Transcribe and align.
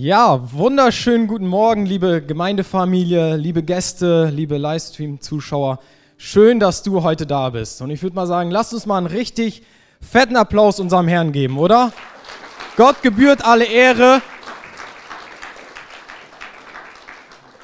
Ja, 0.00 0.52
wunderschönen 0.52 1.26
guten 1.26 1.48
Morgen, 1.48 1.84
liebe 1.84 2.22
Gemeindefamilie, 2.22 3.34
liebe 3.34 3.64
Gäste, 3.64 4.26
liebe 4.26 4.56
Livestream-Zuschauer. 4.56 5.80
Schön, 6.16 6.60
dass 6.60 6.84
du 6.84 7.02
heute 7.02 7.26
da 7.26 7.50
bist. 7.50 7.82
Und 7.82 7.90
ich 7.90 8.00
würde 8.00 8.14
mal 8.14 8.28
sagen, 8.28 8.52
lasst 8.52 8.72
uns 8.72 8.86
mal 8.86 8.98
einen 8.98 9.08
richtig 9.08 9.64
fetten 10.00 10.36
Applaus 10.36 10.78
unserem 10.78 11.08
Herrn 11.08 11.32
geben, 11.32 11.58
oder? 11.58 11.92
Gott 12.76 13.02
gebührt 13.02 13.44
alle 13.44 13.64
Ehre. 13.64 14.22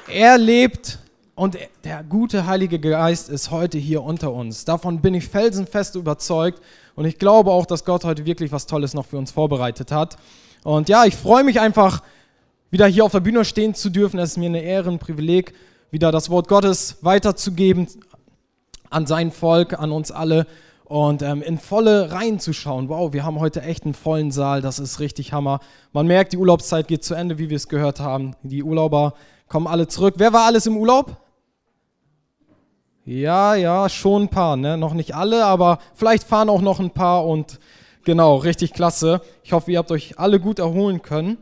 Er 0.09 0.37
lebt 0.37 0.99
und 1.35 1.57
der 1.85 2.03
gute 2.03 2.47
Heilige 2.47 2.81
Geist 2.81 3.29
ist 3.29 3.49
heute 3.49 3.77
hier 3.77 4.03
unter 4.03 4.33
uns. 4.33 4.65
Davon 4.65 4.99
bin 4.99 5.13
ich 5.13 5.25
felsenfest 5.29 5.95
überzeugt. 5.95 6.61
Und 6.97 7.05
ich 7.05 7.17
glaube 7.17 7.51
auch, 7.51 7.65
dass 7.65 7.85
Gott 7.85 8.03
heute 8.03 8.25
wirklich 8.25 8.51
was 8.51 8.65
Tolles 8.67 8.93
noch 8.93 9.05
für 9.05 9.17
uns 9.17 9.31
vorbereitet 9.31 9.93
hat. 9.93 10.17
Und 10.65 10.89
ja, 10.89 11.05
ich 11.05 11.15
freue 11.15 11.43
mich 11.45 11.61
einfach, 11.61 12.01
wieder 12.75 12.87
hier 12.87 13.05
auf 13.05 13.13
der 13.13 13.21
Bühne 13.21 13.45
stehen 13.45 13.73
zu 13.73 13.89
dürfen. 13.89 14.19
Es 14.19 14.31
ist 14.31 14.37
mir 14.37 14.49
eine 14.49 14.59
Ehre, 14.59 14.89
ein 14.89 14.99
Privileg, 14.99 15.53
wieder 15.91 16.11
das 16.11 16.29
Wort 16.29 16.49
Gottes 16.49 16.97
weiterzugeben 17.03 17.87
an 18.89 19.05
sein 19.05 19.31
Volk, 19.31 19.79
an 19.79 19.93
uns 19.93 20.11
alle 20.11 20.45
und 20.83 21.21
ähm, 21.21 21.41
in 21.41 21.57
volle 21.57 22.11
Reihen 22.11 22.37
zu 22.37 22.51
schauen. 22.51 22.89
Wow, 22.89 23.13
wir 23.13 23.23
haben 23.23 23.39
heute 23.39 23.61
echt 23.61 23.85
einen 23.85 23.93
vollen 23.93 24.29
Saal, 24.29 24.61
das 24.61 24.79
ist 24.79 24.99
richtig 24.99 25.31
Hammer. 25.31 25.61
Man 25.93 26.05
merkt, 26.05 26.33
die 26.33 26.37
Urlaubszeit 26.37 26.89
geht 26.89 27.05
zu 27.05 27.13
Ende, 27.13 27.37
wie 27.37 27.49
wir 27.49 27.55
es 27.55 27.69
gehört 27.69 28.01
haben. 28.01 28.35
Die 28.43 28.61
Urlauber 28.61 29.13
kommen 29.47 29.67
alle 29.67 29.87
zurück. 29.87 30.15
Wer 30.17 30.33
war 30.33 30.43
alles 30.43 30.65
im 30.65 30.75
Urlaub? 30.75 31.15
Ja, 33.05 33.55
ja, 33.55 33.87
schon 33.87 34.23
ein 34.23 34.29
paar, 34.29 34.57
ne? 34.57 34.77
Noch 34.77 34.93
nicht 34.93 35.15
alle, 35.15 35.45
aber 35.45 35.79
vielleicht 35.93 36.25
fahren 36.25 36.49
auch 36.49 36.61
noch 36.61 36.81
ein 36.81 36.91
paar 36.91 37.25
und 37.25 37.57
genau, 38.03 38.35
richtig 38.35 38.73
klasse. 38.73 39.21
Ich 39.43 39.53
hoffe, 39.53 39.71
ihr 39.71 39.77
habt 39.77 39.91
euch 39.91 40.19
alle 40.19 40.41
gut 40.41 40.59
erholen 40.59 41.01
können. 41.01 41.37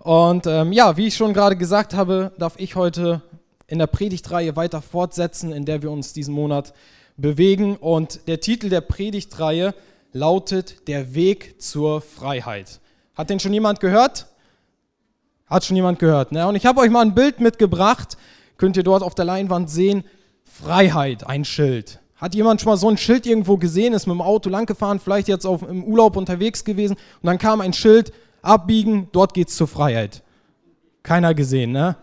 Und 0.00 0.46
ähm, 0.46 0.72
ja, 0.72 0.96
wie 0.96 1.08
ich 1.08 1.16
schon 1.16 1.34
gerade 1.34 1.56
gesagt 1.56 1.94
habe, 1.94 2.32
darf 2.38 2.54
ich 2.58 2.76
heute 2.76 3.22
in 3.66 3.78
der 3.78 3.86
Predigtreihe 3.86 4.56
weiter 4.56 4.82
fortsetzen, 4.82 5.52
in 5.52 5.64
der 5.64 5.82
wir 5.82 5.90
uns 5.90 6.12
diesen 6.12 6.34
Monat 6.34 6.72
bewegen. 7.16 7.76
Und 7.76 8.28
der 8.28 8.40
Titel 8.40 8.68
der 8.68 8.80
Predigtreihe 8.80 9.74
lautet 10.12 10.86
Der 10.88 11.14
Weg 11.14 11.60
zur 11.60 12.00
Freiheit. 12.00 12.80
Hat 13.14 13.30
den 13.30 13.40
schon 13.40 13.52
jemand 13.52 13.80
gehört? 13.80 14.26
Hat 15.46 15.64
schon 15.64 15.76
jemand 15.76 15.98
gehört. 15.98 16.32
Ne? 16.32 16.46
Und 16.46 16.54
ich 16.54 16.66
habe 16.66 16.80
euch 16.80 16.90
mal 16.90 17.02
ein 17.02 17.14
Bild 17.14 17.40
mitgebracht. 17.40 18.16
Könnt 18.56 18.76
ihr 18.76 18.82
dort 18.82 19.02
auf 19.02 19.14
der 19.14 19.24
Leinwand 19.24 19.70
sehen. 19.70 20.04
Freiheit, 20.44 21.26
ein 21.26 21.44
Schild. 21.44 22.00
Hat 22.16 22.34
jemand 22.34 22.60
schon 22.60 22.70
mal 22.70 22.76
so 22.78 22.88
ein 22.88 22.96
Schild 22.96 23.26
irgendwo 23.26 23.58
gesehen, 23.58 23.92
ist 23.92 24.06
mit 24.06 24.14
dem 24.14 24.22
Auto 24.22 24.48
langgefahren, 24.48 25.00
vielleicht 25.00 25.28
jetzt 25.28 25.44
auf, 25.44 25.62
im 25.62 25.84
Urlaub 25.84 26.16
unterwegs 26.16 26.64
gewesen 26.64 26.94
und 26.94 27.26
dann 27.26 27.36
kam 27.36 27.60
ein 27.60 27.74
Schild, 27.74 28.10
abbiegen, 28.46 29.08
dort 29.12 29.34
geht's 29.34 29.56
zur 29.56 29.68
Freiheit. 29.68 30.22
Keiner 31.02 31.34
gesehen, 31.34 31.72
ne? 31.72 31.96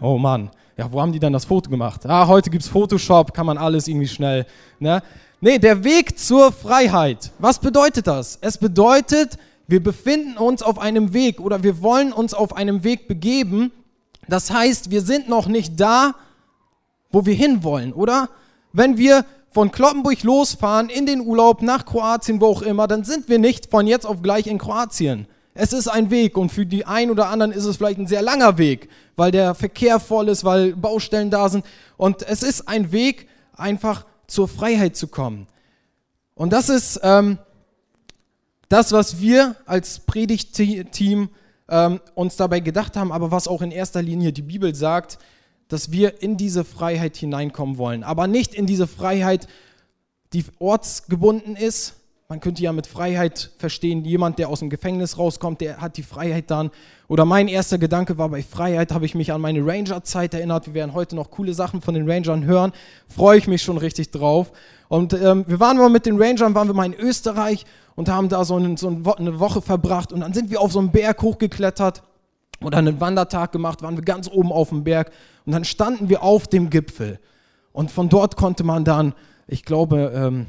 Oh 0.00 0.18
Mann. 0.18 0.50
Ja, 0.76 0.90
wo 0.92 1.00
haben 1.00 1.12
die 1.12 1.18
dann 1.18 1.32
das 1.32 1.44
Foto 1.44 1.68
gemacht? 1.68 2.06
Ah, 2.06 2.28
heute 2.28 2.50
gibt's 2.50 2.68
Photoshop, 2.68 3.34
kann 3.34 3.46
man 3.46 3.58
alles 3.58 3.88
irgendwie 3.88 4.06
schnell, 4.06 4.46
ne? 4.78 5.02
Nee, 5.40 5.58
der 5.58 5.84
Weg 5.84 6.18
zur 6.18 6.52
Freiheit. 6.52 7.32
Was 7.38 7.58
bedeutet 7.58 8.06
das? 8.06 8.38
Es 8.40 8.58
bedeutet, 8.58 9.38
wir 9.68 9.82
befinden 9.82 10.36
uns 10.36 10.62
auf 10.62 10.78
einem 10.78 11.12
Weg 11.12 11.40
oder 11.40 11.62
wir 11.62 11.82
wollen 11.82 12.12
uns 12.12 12.34
auf 12.34 12.56
einem 12.56 12.84
Weg 12.84 13.06
begeben. 13.06 13.70
Das 14.28 14.50
heißt, 14.50 14.90
wir 14.90 15.02
sind 15.02 15.28
noch 15.28 15.46
nicht 15.46 15.78
da, 15.78 16.14
wo 17.10 17.26
wir 17.26 17.34
hinwollen, 17.34 17.92
oder? 17.92 18.30
Wenn 18.72 18.98
wir 18.98 19.24
von 19.50 19.70
Kloppenburg 19.70 20.22
losfahren 20.22 20.88
in 20.88 21.06
den 21.06 21.20
Urlaub 21.20 21.62
nach 21.62 21.84
Kroatien, 21.84 22.40
wo 22.40 22.46
auch 22.46 22.62
immer, 22.62 22.86
dann 22.86 23.04
sind 23.04 23.28
wir 23.28 23.38
nicht 23.38 23.70
von 23.70 23.86
jetzt 23.86 24.06
auf 24.06 24.22
gleich 24.22 24.46
in 24.46 24.58
Kroatien. 24.58 25.26
Es 25.60 25.72
ist 25.72 25.88
ein 25.88 26.12
Weg 26.12 26.38
und 26.38 26.52
für 26.52 26.64
die 26.64 26.84
einen 26.84 27.10
oder 27.10 27.30
anderen 27.30 27.50
ist 27.50 27.64
es 27.64 27.78
vielleicht 27.78 27.98
ein 27.98 28.06
sehr 28.06 28.22
langer 28.22 28.58
Weg, 28.58 28.88
weil 29.16 29.32
der 29.32 29.56
Verkehr 29.56 29.98
voll 29.98 30.28
ist, 30.28 30.44
weil 30.44 30.76
Baustellen 30.76 31.32
da 31.32 31.48
sind. 31.48 31.64
Und 31.96 32.22
es 32.22 32.44
ist 32.44 32.68
ein 32.68 32.92
Weg, 32.92 33.28
einfach 33.54 34.06
zur 34.28 34.46
Freiheit 34.46 34.94
zu 34.94 35.08
kommen. 35.08 35.48
Und 36.36 36.52
das 36.52 36.68
ist 36.68 37.00
ähm, 37.02 37.38
das, 38.68 38.92
was 38.92 39.20
wir 39.20 39.56
als 39.66 39.98
Predigtteam 39.98 41.28
ähm, 41.68 42.00
uns 42.14 42.36
dabei 42.36 42.60
gedacht 42.60 42.96
haben, 42.96 43.10
aber 43.10 43.32
was 43.32 43.48
auch 43.48 43.60
in 43.60 43.72
erster 43.72 44.00
Linie 44.00 44.32
die 44.32 44.42
Bibel 44.42 44.76
sagt, 44.76 45.18
dass 45.66 45.90
wir 45.90 46.22
in 46.22 46.36
diese 46.36 46.62
Freiheit 46.62 47.16
hineinkommen 47.16 47.78
wollen. 47.78 48.04
Aber 48.04 48.28
nicht 48.28 48.54
in 48.54 48.66
diese 48.66 48.86
Freiheit, 48.86 49.48
die 50.32 50.44
ortsgebunden 50.60 51.56
ist, 51.56 51.97
man 52.30 52.40
könnte 52.40 52.62
ja 52.62 52.74
mit 52.74 52.86
Freiheit 52.86 53.52
verstehen, 53.56 54.04
jemand, 54.04 54.38
der 54.38 54.50
aus 54.50 54.58
dem 54.60 54.68
Gefängnis 54.68 55.16
rauskommt, 55.16 55.62
der 55.62 55.80
hat 55.80 55.96
die 55.96 56.02
Freiheit 56.02 56.50
dann. 56.50 56.70
Oder 57.08 57.24
mein 57.24 57.48
erster 57.48 57.78
Gedanke 57.78 58.18
war, 58.18 58.28
bei 58.28 58.42
Freiheit 58.42 58.92
habe 58.92 59.06
ich 59.06 59.14
mich 59.14 59.32
an 59.32 59.40
meine 59.40 59.64
Ranger-Zeit 59.64 60.34
erinnert. 60.34 60.66
Wir 60.66 60.74
werden 60.74 60.92
heute 60.92 61.16
noch 61.16 61.30
coole 61.30 61.54
Sachen 61.54 61.80
von 61.80 61.94
den 61.94 62.08
Rangern 62.08 62.44
hören. 62.44 62.72
Freue 63.08 63.38
ich 63.38 63.48
mich 63.48 63.62
schon 63.62 63.78
richtig 63.78 64.10
drauf. 64.10 64.52
Und 64.88 65.14
ähm, 65.14 65.46
wir 65.48 65.58
waren 65.58 65.78
mal 65.78 65.88
mit 65.88 66.04
den 66.04 66.20
Rangern, 66.20 66.54
waren 66.54 66.68
wir 66.68 66.74
mal 66.74 66.84
in 66.84 66.92
Österreich 66.92 67.64
und 67.96 68.10
haben 68.10 68.28
da 68.28 68.44
so, 68.44 68.56
einen, 68.56 68.76
so 68.76 68.88
eine 68.88 69.40
Woche 69.40 69.62
verbracht. 69.62 70.12
Und 70.12 70.20
dann 70.20 70.34
sind 70.34 70.50
wir 70.50 70.60
auf 70.60 70.70
so 70.70 70.80
einen 70.80 70.90
Berg 70.90 71.22
hochgeklettert 71.22 72.02
oder 72.62 72.76
einen 72.76 73.00
Wandertag 73.00 73.52
gemacht, 73.52 73.80
waren 73.80 73.96
wir 73.96 74.04
ganz 74.04 74.28
oben 74.30 74.52
auf 74.52 74.68
dem 74.68 74.84
Berg. 74.84 75.12
Und 75.46 75.52
dann 75.52 75.64
standen 75.64 76.10
wir 76.10 76.22
auf 76.22 76.46
dem 76.46 76.68
Gipfel. 76.68 77.20
Und 77.72 77.90
von 77.90 78.10
dort 78.10 78.36
konnte 78.36 78.64
man 78.64 78.84
dann, 78.84 79.14
ich 79.46 79.64
glaube, 79.64 80.12
ähm, 80.14 80.46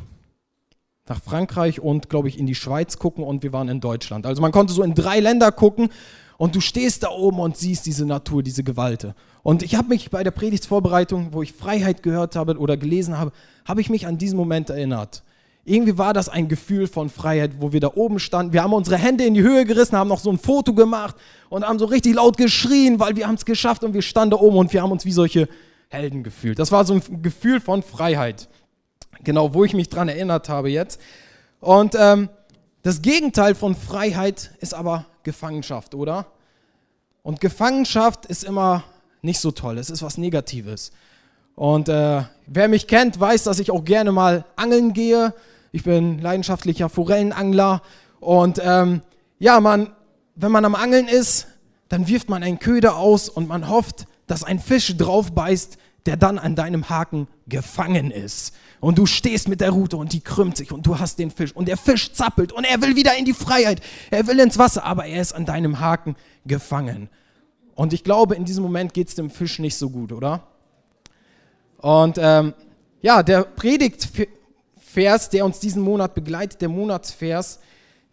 nach 1.09 1.21
Frankreich 1.21 1.79
und, 1.79 2.09
glaube 2.09 2.29
ich, 2.29 2.37
in 2.37 2.45
die 2.45 2.55
Schweiz 2.55 2.99
gucken 2.99 3.23
und 3.23 3.43
wir 3.43 3.51
waren 3.51 3.67
in 3.67 3.81
Deutschland. 3.81 4.25
Also 4.25 4.41
man 4.41 4.51
konnte 4.51 4.73
so 4.73 4.83
in 4.83 4.93
drei 4.93 5.19
Länder 5.19 5.51
gucken 5.51 5.89
und 6.37 6.55
du 6.55 6.61
stehst 6.61 7.03
da 7.03 7.09
oben 7.09 7.39
und 7.39 7.57
siehst 7.57 7.85
diese 7.85 8.05
Natur, 8.05 8.43
diese 8.43 8.63
Gewalte. 8.63 9.15
Und 9.43 9.63
ich 9.63 9.75
habe 9.75 9.89
mich 9.89 10.09
bei 10.09 10.23
der 10.23 10.31
Predigtsvorbereitung, 10.31 11.33
wo 11.33 11.41
ich 11.41 11.53
Freiheit 11.53 12.03
gehört 12.03 12.35
habe 12.35 12.57
oder 12.57 12.77
gelesen 12.77 13.17
habe, 13.17 13.31
habe 13.65 13.81
ich 13.81 13.89
mich 13.89 14.07
an 14.07 14.17
diesen 14.17 14.37
Moment 14.37 14.69
erinnert. 14.69 15.23
Irgendwie 15.65 15.97
war 15.97 16.13
das 16.13 16.29
ein 16.29 16.47
Gefühl 16.47 16.87
von 16.87 17.09
Freiheit, 17.09 17.53
wo 17.59 17.73
wir 17.73 17.79
da 17.79 17.91
oben 17.93 18.19
standen. 18.19 18.53
Wir 18.53 18.63
haben 18.63 18.73
unsere 18.73 18.97
Hände 18.97 19.25
in 19.25 19.33
die 19.33 19.41
Höhe 19.41 19.65
gerissen, 19.65 19.97
haben 19.97 20.07
noch 20.07 20.19
so 20.19 20.31
ein 20.31 20.37
Foto 20.37 20.73
gemacht 20.73 21.15
und 21.49 21.67
haben 21.67 21.77
so 21.77 21.85
richtig 21.85 22.15
laut 22.15 22.37
geschrien, 22.37 22.99
weil 22.99 23.15
wir 23.15 23.27
haben 23.27 23.35
es 23.35 23.45
geschafft 23.45 23.83
und 23.83 23.93
wir 23.93 24.01
standen 24.01 24.31
da 24.31 24.37
oben 24.37 24.57
und 24.57 24.73
wir 24.73 24.81
haben 24.81 24.91
uns 24.91 25.05
wie 25.05 25.11
solche 25.11 25.49
Helden 25.89 26.23
gefühlt. 26.23 26.59
Das 26.59 26.71
war 26.71 26.85
so 26.85 26.93
ein 26.93 27.21
Gefühl 27.21 27.59
von 27.59 27.83
Freiheit. 27.83 28.47
Genau, 29.23 29.53
wo 29.53 29.63
ich 29.63 29.73
mich 29.73 29.89
dran 29.89 30.07
erinnert 30.07 30.49
habe 30.49 30.69
jetzt. 30.69 30.99
Und 31.59 31.95
ähm, 31.97 32.29
das 32.83 33.01
Gegenteil 33.01 33.55
von 33.55 33.75
Freiheit 33.75 34.51
ist 34.59 34.73
aber 34.73 35.05
Gefangenschaft, 35.23 35.93
oder? 35.95 36.27
Und 37.23 37.41
Gefangenschaft 37.41 38.25
ist 38.25 38.43
immer 38.43 38.83
nicht 39.21 39.39
so 39.39 39.51
toll. 39.51 39.77
Es 39.77 39.89
ist 39.89 40.01
was 40.01 40.17
Negatives. 40.17 40.91
Und 41.55 41.89
äh, 41.89 42.23
wer 42.47 42.67
mich 42.69 42.87
kennt, 42.87 43.19
weiß, 43.19 43.43
dass 43.43 43.59
ich 43.59 43.71
auch 43.71 43.83
gerne 43.83 44.13
mal 44.13 44.45
angeln 44.55 44.93
gehe. 44.93 45.33
Ich 45.73 45.83
bin 45.83 46.19
leidenschaftlicher 46.19 46.87
Forellenangler. 46.87 47.81
Und 48.21 48.61
ähm, 48.63 49.01
ja, 49.39 49.59
man, 49.59 49.91
wenn 50.35 50.53
man 50.53 50.63
am 50.63 50.75
Angeln 50.75 51.07
ist, 51.07 51.47
dann 51.89 52.07
wirft 52.07 52.29
man 52.29 52.43
einen 52.43 52.59
Köder 52.59 52.95
aus 52.95 53.27
und 53.27 53.49
man 53.49 53.69
hofft, 53.69 54.07
dass 54.27 54.43
ein 54.43 54.59
Fisch 54.59 54.95
drauf 54.95 55.33
beißt, 55.33 55.77
der 56.05 56.17
dann 56.17 56.39
an 56.39 56.55
deinem 56.55 56.89
Haken 56.89 57.27
gefangen 57.47 58.11
ist 58.11 58.53
und 58.79 58.97
du 58.97 59.05
stehst 59.05 59.47
mit 59.47 59.61
der 59.61 59.71
Rute 59.71 59.97
und 59.97 60.13
die 60.13 60.21
krümmt 60.21 60.57
sich 60.57 60.71
und 60.71 60.85
du 60.85 60.99
hast 60.99 61.19
den 61.19 61.31
Fisch 61.31 61.51
und 61.53 61.67
der 61.67 61.77
Fisch 61.77 62.13
zappelt 62.13 62.51
und 62.51 62.63
er 62.63 62.81
will 62.81 62.95
wieder 62.95 63.17
in 63.17 63.25
die 63.25 63.33
Freiheit, 63.33 63.81
er 64.09 64.27
will 64.27 64.39
ins 64.39 64.57
Wasser, 64.57 64.83
aber 64.83 65.05
er 65.05 65.21
ist 65.21 65.33
an 65.33 65.45
deinem 65.45 65.79
Haken 65.79 66.15
gefangen. 66.45 67.09
Und 67.75 67.93
ich 67.93 68.03
glaube, 68.03 68.35
in 68.35 68.45
diesem 68.45 68.63
Moment 68.63 68.93
geht 68.93 69.07
es 69.07 69.15
dem 69.15 69.29
Fisch 69.29 69.59
nicht 69.59 69.77
so 69.77 69.89
gut, 69.89 70.11
oder? 70.11 70.43
Und 71.77 72.17
ähm, 72.19 72.53
ja, 73.01 73.23
der 73.23 73.43
Predigtvers, 73.43 75.29
der 75.29 75.45
uns 75.45 75.59
diesen 75.59 75.81
Monat 75.81 76.13
begleitet, 76.13 76.61
der 76.61 76.67
Monatsvers, 76.67 77.59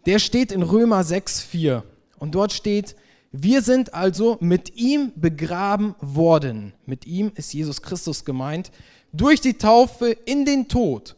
der 0.05 0.19
steht 0.19 0.53
in 0.53 0.63
Römer 0.63 1.01
6,4. 1.01 1.83
Und 2.17 2.33
dort 2.33 2.53
steht, 2.53 2.95
wir 3.31 3.61
sind 3.61 3.93
also 3.93 4.37
mit 4.39 4.75
ihm 4.75 5.11
begraben 5.15 5.95
worden. 5.99 6.73
Mit 6.85 7.05
ihm 7.05 7.31
ist 7.35 7.53
Jesus 7.53 7.81
Christus 7.81 8.25
gemeint 8.25 8.71
durch 9.13 9.41
die 9.41 9.55
Taufe 9.55 10.11
in 10.11 10.45
den 10.45 10.67
Tod, 10.67 11.15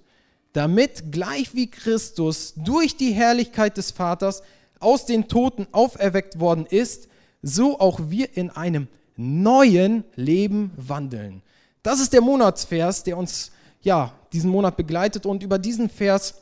damit 0.54 1.12
gleich 1.12 1.54
wie 1.54 1.70
Christus 1.70 2.54
durch 2.56 2.96
die 2.96 3.12
Herrlichkeit 3.12 3.78
des 3.78 3.92
Vaters 3.92 4.42
aus 4.80 5.06
den 5.06 5.28
Toten 5.28 5.68
auferweckt 5.72 6.40
worden 6.40 6.66
ist, 6.66 7.08
so 7.42 7.80
auch 7.80 8.00
wir 8.10 8.36
in 8.38 8.50
einem 8.50 8.88
neuen 9.16 10.04
Leben 10.16 10.72
wandeln. 10.78 11.42
Das 11.84 12.00
ist 12.00 12.14
der 12.14 12.22
Monatsvers, 12.22 13.04
der 13.04 13.18
uns 13.18 13.52
ja 13.82 14.14
diesen 14.34 14.50
Monat 14.50 14.78
begleitet 14.78 15.26
und 15.26 15.44
über 15.44 15.60
diesen 15.60 15.90
Vers 15.90 16.36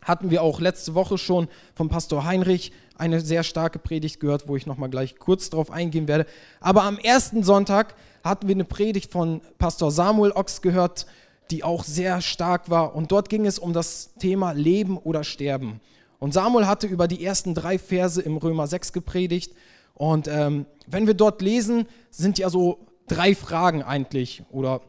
hatten 0.00 0.30
wir 0.30 0.42
auch 0.42 0.60
letzte 0.60 0.94
Woche 0.94 1.16
schon 1.16 1.48
vom 1.74 1.88
Pastor 1.88 2.24
Heinrich 2.24 2.72
eine 2.98 3.20
sehr 3.20 3.42
starke 3.42 3.78
Predigt 3.78 4.20
gehört, 4.20 4.48
wo 4.48 4.56
ich 4.56 4.66
nochmal 4.66 4.90
gleich 4.90 5.18
kurz 5.18 5.50
darauf 5.50 5.70
eingehen 5.70 6.08
werde. 6.08 6.26
Aber 6.60 6.84
am 6.84 6.98
ersten 6.98 7.42
Sonntag 7.42 7.94
hatten 8.24 8.48
wir 8.48 8.54
eine 8.54 8.64
Predigt 8.64 9.10
von 9.10 9.40
Pastor 9.58 9.90
Samuel 9.90 10.32
Ochs 10.32 10.62
gehört, 10.62 11.06
die 11.50 11.64
auch 11.64 11.84
sehr 11.84 12.20
stark 12.20 12.70
war. 12.70 12.94
Und 12.94 13.12
dort 13.12 13.28
ging 13.28 13.46
es 13.46 13.58
um 13.58 13.72
das 13.72 14.14
Thema 14.18 14.52
Leben 14.52 14.96
oder 14.96 15.24
Sterben. 15.24 15.80
Und 16.18 16.32
Samuel 16.32 16.66
hatte 16.66 16.86
über 16.86 17.08
die 17.08 17.24
ersten 17.24 17.54
drei 17.54 17.78
Verse 17.78 18.20
im 18.20 18.36
Römer 18.36 18.66
6 18.66 18.92
gepredigt. 18.92 19.54
Und 19.94 20.28
ähm, 20.28 20.66
wenn 20.86 21.06
wir 21.06 21.14
dort 21.14 21.42
lesen, 21.42 21.86
sind 22.10 22.38
ja 22.38 22.48
so 22.48 22.86
drei 23.08 23.34
Fragen 23.34 23.82
eigentlich. 23.82 24.44
Oder 24.50 24.82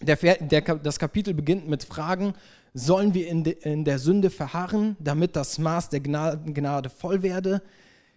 der, 0.00 0.16
der, 0.16 0.60
das 0.60 0.98
Kapitel 0.98 1.34
beginnt 1.34 1.68
mit 1.68 1.84
Fragen 1.84 2.34
Sollen 2.78 3.14
wir 3.14 3.26
in, 3.26 3.42
de, 3.42 3.56
in 3.62 3.86
der 3.86 3.98
Sünde 3.98 4.28
verharren, 4.28 4.96
damit 5.00 5.34
das 5.34 5.58
Maß 5.58 5.88
der 5.88 6.00
Gnade, 6.00 6.52
Gnade 6.52 6.90
voll 6.90 7.22
werde? 7.22 7.62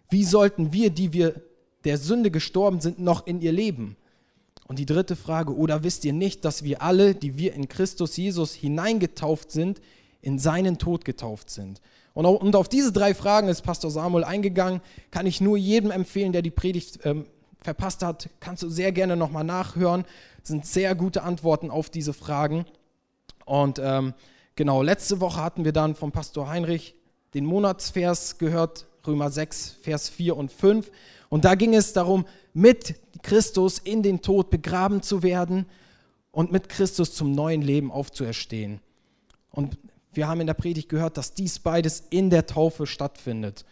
Wie 0.09 0.25
sollten 0.25 0.73
wir, 0.73 0.89
die 0.89 1.13
wir 1.13 1.41
der 1.85 1.97
Sünde 1.97 2.29
gestorben 2.29 2.81
sind, 2.81 2.99
noch 2.99 3.25
in 3.25 3.39
ihr 3.39 3.53
leben? 3.53 3.95
Und 4.67 4.77
die 4.77 4.85
dritte 4.85 5.15
Frage, 5.15 5.55
oder 5.55 5.85
wisst 5.85 6.03
ihr 6.03 6.11
nicht, 6.11 6.43
dass 6.43 6.65
wir 6.65 6.81
alle, 6.81 7.15
die 7.15 7.37
wir 7.37 7.53
in 7.53 7.69
Christus 7.69 8.17
Jesus 8.17 8.53
hineingetauft 8.53 9.49
sind, 9.49 9.79
in 10.21 10.39
seinen 10.39 10.77
Tod 10.77 11.05
getauft 11.05 11.49
sind? 11.49 11.79
Und 12.13 12.53
auf 12.53 12.67
diese 12.67 12.91
drei 12.91 13.13
Fragen 13.13 13.47
ist 13.47 13.61
Pastor 13.61 13.89
Samuel 13.89 14.25
eingegangen. 14.25 14.81
Kann 15.09 15.25
ich 15.25 15.39
nur 15.39 15.55
jedem 15.55 15.89
empfehlen, 15.89 16.33
der 16.33 16.41
die 16.41 16.51
Predigt 16.51 16.99
ähm, 17.05 17.27
verpasst 17.61 18.03
hat, 18.03 18.29
kannst 18.41 18.61
du 18.61 18.69
sehr 18.69 18.91
gerne 18.91 19.15
nochmal 19.15 19.45
nachhören. 19.45 20.03
Das 20.41 20.49
sind 20.49 20.65
sehr 20.65 20.95
gute 20.95 21.23
Antworten 21.23 21.71
auf 21.71 21.89
diese 21.89 22.11
Fragen. 22.11 22.65
Und 23.45 23.79
ähm, 23.81 24.13
Genau, 24.59 24.81
letzte 24.81 25.21
Woche 25.21 25.41
hatten 25.41 25.63
wir 25.63 25.71
dann 25.71 25.95
vom 25.95 26.11
Pastor 26.11 26.49
Heinrich 26.49 26.93
den 27.33 27.45
Monatsvers 27.45 28.39
gehört, 28.39 28.87
Römer 29.07 29.31
6, 29.31 29.77
Vers 29.81 30.09
4 30.09 30.35
und 30.35 30.51
5. 30.51 30.91
Und 31.29 31.45
da 31.45 31.55
ging 31.55 31.73
es 31.73 31.93
darum, 31.93 32.25
mit 32.53 32.95
Christus 33.23 33.79
in 33.79 34.03
den 34.03 34.21
Tod 34.21 34.49
begraben 34.49 35.01
zu 35.01 35.23
werden 35.23 35.65
und 36.33 36.51
mit 36.51 36.67
Christus 36.67 37.15
zum 37.15 37.31
neuen 37.31 37.61
Leben 37.61 37.89
aufzuerstehen. 37.89 38.81
Und 39.49 39.77
wir 40.11 40.27
haben 40.27 40.41
in 40.41 40.47
der 40.47 40.55
Predigt 40.55 40.89
gehört, 40.89 41.15
dass 41.15 41.33
dies 41.33 41.59
beides 41.59 42.03
in 42.09 42.29
der 42.29 42.45
Taufe 42.45 42.85
stattfindet. 42.85 43.63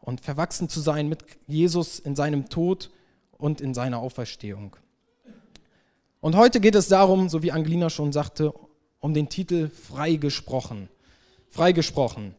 Und 0.00 0.22
verwachsen 0.22 0.68
zu 0.68 0.80
sein 0.80 1.08
mit 1.08 1.22
Jesus 1.46 2.00
in 2.00 2.16
seinem 2.16 2.48
Tod 2.48 2.90
und 3.38 3.60
in 3.60 3.74
seiner 3.74 4.00
Auferstehung. 4.00 4.74
Und 6.20 6.34
heute 6.34 6.58
geht 6.58 6.74
es 6.74 6.88
darum, 6.88 7.28
so 7.28 7.44
wie 7.44 7.52
Angelina 7.52 7.90
schon 7.90 8.10
sagte, 8.10 8.52
um 9.02 9.12
den 9.12 9.28
Titel 9.28 9.68
Freigesprochen. 9.68 10.88
Freigesprochen. 11.50 12.34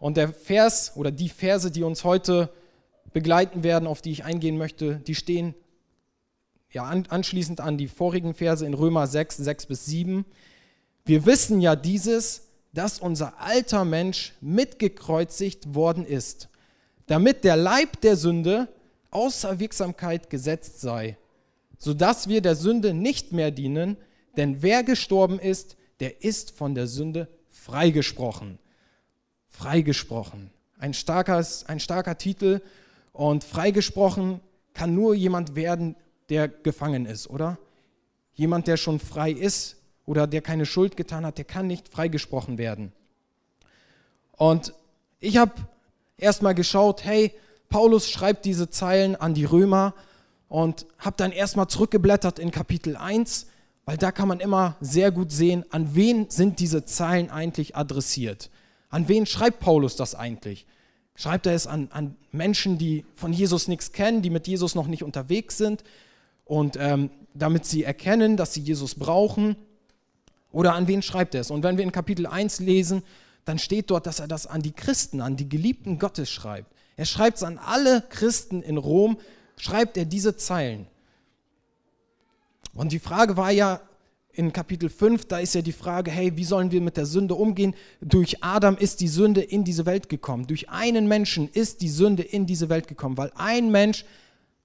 Und 0.00 0.16
der 0.16 0.30
Vers 0.30 0.92
oder 0.96 1.12
die 1.12 1.28
Verse, 1.28 1.70
die 1.70 1.84
uns 1.84 2.02
heute 2.02 2.50
begleiten 3.12 3.62
werden, 3.62 3.86
auf 3.86 4.02
die 4.02 4.10
ich 4.10 4.24
eingehen 4.24 4.58
möchte, 4.58 4.96
die 4.96 5.14
stehen 5.14 5.54
ja 6.72 6.84
anschließend 6.84 7.60
an 7.60 7.78
die 7.78 7.86
vorigen 7.86 8.34
Verse 8.34 8.66
in 8.66 8.74
Römer 8.74 9.06
6, 9.06 9.36
6 9.36 9.66
bis 9.66 9.86
7. 9.86 10.24
Wir 11.04 11.26
wissen 11.26 11.60
ja 11.60 11.76
dieses, 11.76 12.48
dass 12.72 12.98
unser 12.98 13.40
alter 13.40 13.84
Mensch 13.84 14.32
mitgekreuzigt 14.40 15.74
worden 15.74 16.04
ist, 16.04 16.48
damit 17.06 17.44
der 17.44 17.56
Leib 17.56 18.00
der 18.00 18.16
Sünde 18.16 18.68
außer 19.10 19.60
Wirksamkeit 19.60 20.30
gesetzt 20.30 20.80
sei, 20.80 21.16
sodass 21.78 22.28
wir 22.28 22.40
der 22.40 22.56
Sünde 22.56 22.94
nicht 22.94 23.32
mehr 23.32 23.50
dienen, 23.50 23.98
denn 24.36 24.62
wer 24.62 24.82
gestorben 24.82 25.38
ist, 25.38 25.76
der 26.00 26.22
ist 26.22 26.50
von 26.50 26.74
der 26.74 26.86
Sünde 26.86 27.28
freigesprochen. 27.50 28.58
Freigesprochen. 29.48 30.50
Ein, 30.78 30.94
starkes, 30.94 31.64
ein 31.66 31.80
starker 31.80 32.18
Titel 32.18 32.60
und 33.12 33.44
freigesprochen 33.44 34.40
kann 34.74 34.94
nur 34.94 35.14
jemand 35.14 35.54
werden, 35.54 35.96
der 36.28 36.48
gefangen 36.48 37.06
ist, 37.06 37.28
oder? 37.30 37.58
Jemand, 38.34 38.66
der 38.66 38.76
schon 38.76 38.98
frei 39.00 39.30
ist 39.30 39.76
oder 40.04 40.26
der 40.26 40.42
keine 40.42 40.66
Schuld 40.66 40.96
getan 40.96 41.24
hat, 41.24 41.38
der 41.38 41.46
kann 41.46 41.66
nicht 41.66 41.88
freigesprochen 41.88 42.58
werden. 42.58 42.92
Und 44.32 44.74
ich 45.18 45.38
habe 45.38 45.52
erstmal 46.18 46.54
geschaut, 46.54 47.04
hey, 47.04 47.32
Paulus 47.70 48.10
schreibt 48.10 48.44
diese 48.44 48.68
Zeilen 48.68 49.16
an 49.16 49.34
die 49.34 49.46
Römer 49.46 49.94
und 50.48 50.86
habe 50.98 51.16
dann 51.16 51.32
erstmal 51.32 51.68
zurückgeblättert 51.68 52.38
in 52.38 52.50
Kapitel 52.50 52.96
1 52.96 53.46
weil 53.86 53.96
da 53.96 54.10
kann 54.10 54.28
man 54.28 54.40
immer 54.40 54.76
sehr 54.80 55.12
gut 55.12 55.30
sehen, 55.30 55.64
an 55.70 55.94
wen 55.94 56.28
sind 56.28 56.58
diese 56.58 56.84
Zeilen 56.84 57.30
eigentlich 57.30 57.76
adressiert. 57.76 58.50
An 58.90 59.08
wen 59.08 59.26
schreibt 59.26 59.60
Paulus 59.60 59.94
das 59.94 60.16
eigentlich? 60.16 60.66
Schreibt 61.14 61.46
er 61.46 61.54
es 61.54 61.68
an, 61.68 61.88
an 61.92 62.16
Menschen, 62.32 62.78
die 62.78 63.04
von 63.14 63.32
Jesus 63.32 63.68
nichts 63.68 63.92
kennen, 63.92 64.22
die 64.22 64.30
mit 64.30 64.48
Jesus 64.48 64.74
noch 64.74 64.88
nicht 64.88 65.04
unterwegs 65.04 65.56
sind 65.56 65.84
und 66.44 66.76
ähm, 66.78 67.10
damit 67.32 67.64
sie 67.64 67.84
erkennen, 67.84 68.36
dass 68.36 68.54
sie 68.54 68.60
Jesus 68.60 68.96
brauchen? 68.96 69.56
Oder 70.50 70.74
an 70.74 70.88
wen 70.88 71.00
schreibt 71.00 71.34
er 71.34 71.42
es? 71.42 71.50
Und 71.50 71.62
wenn 71.62 71.76
wir 71.76 71.84
in 71.84 71.92
Kapitel 71.92 72.26
1 72.26 72.60
lesen, 72.60 73.02
dann 73.44 73.58
steht 73.60 73.90
dort, 73.90 74.06
dass 74.06 74.18
er 74.18 74.26
das 74.26 74.48
an 74.48 74.62
die 74.62 74.72
Christen, 74.72 75.20
an 75.20 75.36
die 75.36 75.48
Geliebten 75.48 76.00
Gottes 76.00 76.28
schreibt. 76.28 76.72
Er 76.96 77.04
schreibt 77.04 77.36
es 77.36 77.44
an 77.44 77.58
alle 77.58 78.02
Christen 78.08 78.62
in 78.62 78.78
Rom, 78.78 79.18
schreibt 79.56 79.96
er 79.96 80.06
diese 80.06 80.36
Zeilen. 80.36 80.88
Und 82.76 82.92
die 82.92 82.98
Frage 82.98 83.36
war 83.36 83.50
ja 83.50 83.80
in 84.32 84.52
Kapitel 84.52 84.90
5, 84.90 85.24
da 85.24 85.38
ist 85.38 85.54
ja 85.54 85.62
die 85.62 85.72
Frage, 85.72 86.10
hey, 86.10 86.36
wie 86.36 86.44
sollen 86.44 86.70
wir 86.70 86.82
mit 86.82 86.98
der 86.98 87.06
Sünde 87.06 87.34
umgehen? 87.34 87.74
Durch 88.02 88.44
Adam 88.44 88.76
ist 88.76 89.00
die 89.00 89.08
Sünde 89.08 89.40
in 89.40 89.64
diese 89.64 89.86
Welt 89.86 90.10
gekommen. 90.10 90.46
Durch 90.46 90.68
einen 90.68 91.08
Menschen 91.08 91.48
ist 91.48 91.80
die 91.80 91.88
Sünde 91.88 92.22
in 92.22 92.44
diese 92.44 92.68
Welt 92.68 92.86
gekommen, 92.86 93.16
weil 93.16 93.32
ein 93.34 93.70
Mensch 93.70 94.04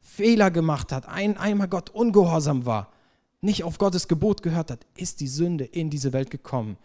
Fehler 0.01 0.51
gemacht 0.51 0.91
hat, 0.91 1.07
ein, 1.07 1.37
einmal 1.37 1.69
Gott 1.69 1.89
ungehorsam 1.89 2.65
war, 2.65 2.91
nicht 3.39 3.63
auf 3.63 3.77
Gottes 3.77 4.09
Gebot 4.09 4.43
gehört 4.43 4.71
hat, 4.71 4.85
ist 4.97 5.21
die 5.21 5.27
Sünde 5.27 5.63
in 5.63 5.89
diese 5.89 6.11
Welt 6.11 6.29
gekommen. 6.29 6.77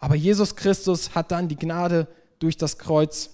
Aber 0.00 0.16
Jesus 0.16 0.56
Christus 0.56 1.14
hat 1.14 1.30
dann 1.30 1.46
die 1.46 1.56
Gnade 1.56 2.08
durch 2.40 2.56
das 2.56 2.78
Kreuz 2.78 3.30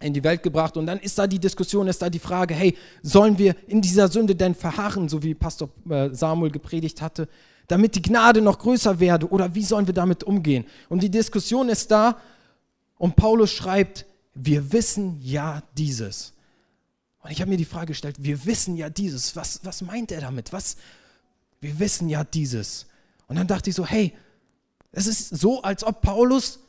in 0.00 0.12
die 0.12 0.24
Welt 0.24 0.42
gebracht. 0.42 0.76
Und 0.76 0.86
dann 0.86 0.98
ist 0.98 1.18
da 1.18 1.26
die 1.26 1.38
Diskussion, 1.38 1.88
ist 1.88 2.02
da 2.02 2.10
die 2.10 2.18
Frage, 2.18 2.54
hey, 2.54 2.76
sollen 3.02 3.38
wir 3.38 3.56
in 3.66 3.80
dieser 3.80 4.08
Sünde 4.08 4.34
denn 4.34 4.54
verharren, 4.54 5.08
so 5.08 5.22
wie 5.22 5.34
Pastor 5.34 5.70
äh, 5.88 6.10
Samuel 6.12 6.50
gepredigt 6.50 7.00
hatte, 7.00 7.28
damit 7.68 7.94
die 7.94 8.02
Gnade 8.02 8.40
noch 8.40 8.58
größer 8.58 9.00
werde? 9.00 9.28
Oder 9.30 9.54
wie 9.54 9.64
sollen 9.64 9.86
wir 9.86 9.94
damit 9.94 10.24
umgehen? 10.24 10.66
Und 10.88 11.02
die 11.02 11.10
Diskussion 11.10 11.68
ist 11.68 11.90
da 11.90 12.18
und 12.98 13.16
Paulus 13.16 13.50
schreibt, 13.50 14.06
wir 14.34 14.72
wissen 14.72 15.18
ja 15.22 15.62
dieses. 15.76 16.32
Und 17.22 17.30
ich 17.30 17.40
habe 17.40 17.50
mir 17.50 17.56
die 17.56 17.64
Frage 17.64 17.86
gestellt, 17.86 18.16
wir 18.18 18.44
wissen 18.44 18.76
ja 18.76 18.90
dieses. 18.90 19.34
Was, 19.36 19.60
was 19.64 19.80
meint 19.80 20.12
er 20.12 20.20
damit? 20.20 20.52
Was? 20.52 20.76
Wir 21.60 21.78
wissen 21.78 22.08
ja 22.08 22.24
dieses. 22.24 22.86
Und 23.28 23.36
dann 23.36 23.46
dachte 23.46 23.70
ich 23.70 23.76
so, 23.76 23.86
hey, 23.86 24.12
es 24.92 25.06
ist 25.06 25.30
so, 25.30 25.62
als 25.62 25.82
ob 25.82 26.02
Paulus 26.02 26.60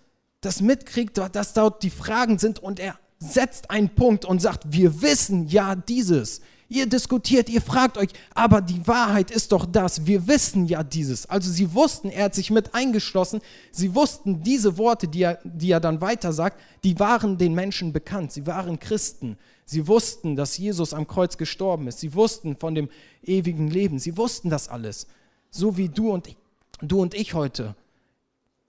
das 0.42 0.62
mitkriegt, 0.62 1.18
dass 1.18 1.54
dort 1.54 1.84
die 1.84 1.90
Fragen 1.90 2.40
sind 2.40 2.60
und 2.60 2.80
er 2.80 2.98
setzt 3.20 3.70
einen 3.70 3.90
Punkt 3.90 4.26
und 4.26 4.42
sagt, 4.42 4.64
wir 4.72 5.02
wissen 5.02 5.48
ja 5.48 5.76
dieses. 5.76 6.42
Ihr 6.68 6.88
diskutiert, 6.88 7.48
ihr 7.48 7.62
fragt 7.62 7.98
euch, 7.98 8.10
aber 8.34 8.60
die 8.60 8.88
Wahrheit 8.88 9.30
ist 9.30 9.52
doch 9.52 9.68
das, 9.68 10.08
wir 10.08 10.28
wissen 10.28 10.66
ja 10.66 10.82
dieses. 10.82 11.28
Also 11.30 11.52
sie 11.52 11.74
wussten, 11.76 12.10
er 12.10 12.26
hat 12.26 12.36
sich 12.36 12.50
mit 12.50 12.74
eingeschlossen, 12.74 13.42
sie 13.72 13.94
wussten 13.94 14.42
diese 14.42 14.78
Worte, 14.78 15.08
die 15.08 15.22
er, 15.22 15.40
die 15.44 15.72
er 15.72 15.80
dann 15.80 16.02
weiter 16.02 16.34
sagt, 16.34 16.60
die 16.84 16.98
waren 17.00 17.38
den 17.38 17.54
Menschen 17.54 17.94
bekannt, 17.94 18.32
sie 18.32 18.48
waren 18.48 18.80
Christen. 18.80 19.38
Sie 19.68 19.88
wussten, 19.88 20.36
dass 20.36 20.58
Jesus 20.58 20.94
am 20.94 21.08
Kreuz 21.08 21.38
gestorben 21.38 21.88
ist, 21.88 22.00
sie 22.00 22.14
wussten 22.14 22.56
von 22.56 22.76
dem 22.76 22.90
ewigen 23.24 23.70
Leben, 23.70 24.00
sie 24.00 24.18
wussten 24.18 24.50
das 24.50 24.68
alles. 24.68 25.08
So 25.52 25.78
wie 25.78 25.90
du 25.90 26.12
und, 26.12 26.36
du 26.82 27.02
und 27.02 27.14
ich 27.14 27.34
heute. 27.36 27.76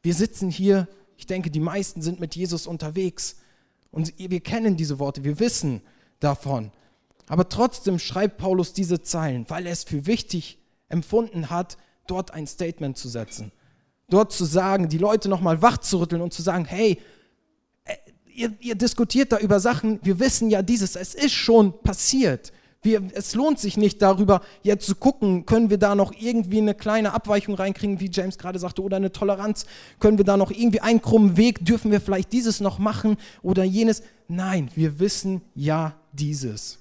Wir 0.03 0.15
sitzen 0.15 0.51
hier, 0.51 0.87
ich 1.17 1.27
denke, 1.27 1.51
die 1.51 1.61
meisten 1.61 2.03
sind 2.03 2.21
mit 2.21 2.37
Jesus 2.37 2.67
unterwegs 2.67 3.37
und 3.91 4.13
wir 4.19 4.41
kennen 4.41 4.77
diese 4.77 4.99
Worte, 4.99 5.25
wir 5.25 5.41
wissen 5.41 5.83
davon. 6.21 6.71
Aber 7.29 7.49
trotzdem 7.49 7.99
schreibt 7.99 8.39
Paulus 8.39 8.73
diese 8.73 9.03
Zeilen, 9.03 9.47
weil 9.49 9.67
er 9.67 9.73
es 9.73 9.85
für 9.85 10.07
wichtig 10.07 10.59
empfunden 10.89 11.51
hat, 11.51 11.77
dort 12.07 12.33
ein 12.33 12.47
Statement 12.47 12.97
zu 12.97 13.09
setzen. 13.09 13.53
Dort 14.09 14.33
zu 14.33 14.45
sagen, 14.45 14.89
die 14.89 14.99
Leute 14.99 15.29
nochmal 15.29 15.63
wach 15.63 15.79
zu 15.79 15.99
rütteln 15.99 16.23
und 16.23 16.33
zu 16.33 16.43
sagen, 16.43 16.65
hey, 16.65 17.01
äh, 17.85 17.95
ihr, 18.33 18.53
ihr 18.61 18.75
diskutiert 18.77 19.33
da 19.33 19.39
über 19.39 19.59
Sachen, 19.59 19.99
wir 20.05 20.21
wissen 20.21 20.51
ja 20.51 20.63
dieses, 20.63 20.95
es 20.95 21.15
ist 21.15 21.33
schon 21.33 21.81
passiert. 21.83 22.53
Wir, 22.87 23.03
es 23.15 23.35
lohnt 23.35 23.59
sich 23.59 23.77
nicht 23.77 24.01
darüber, 24.01 24.43
jetzt 24.63 24.87
zu 24.87 24.95
gucken, 24.95 25.45
können 25.45 25.71
wir 25.71 25.77
da 25.77 25.97
noch 25.97 26.13
irgendwie 26.17 26.59
eine 26.59 26.73
kleine 26.73 27.15
Abweichung 27.15 27.57
reinkriegen, 27.57 27.99
wie 27.99 28.09
James 28.13 28.39
gerade 28.39 28.61
sagte, 28.61 28.81
oder 28.81 28.97
eine 28.97 29.11
Toleranz, 29.11 29.67
können 29.99 30.19
wir 30.19 30.25
da 30.25 30.37
noch 30.37 30.53
irgendwie 30.53 30.79
einen 30.79 31.03
krummen 31.03 31.37
Weg, 31.37 31.65
dürfen 31.65 31.91
wir 31.91 32.01
vielleicht 32.01 32.33
dieses 32.33 32.61
noch 32.61 32.79
machen 32.79 33.17
oder 33.43 33.65
jenes. 33.65 34.05
Nein, 34.29 34.71
wir 34.77 35.01
wissen 35.01 35.43
ja 35.57 35.97
dieses. 36.13 36.79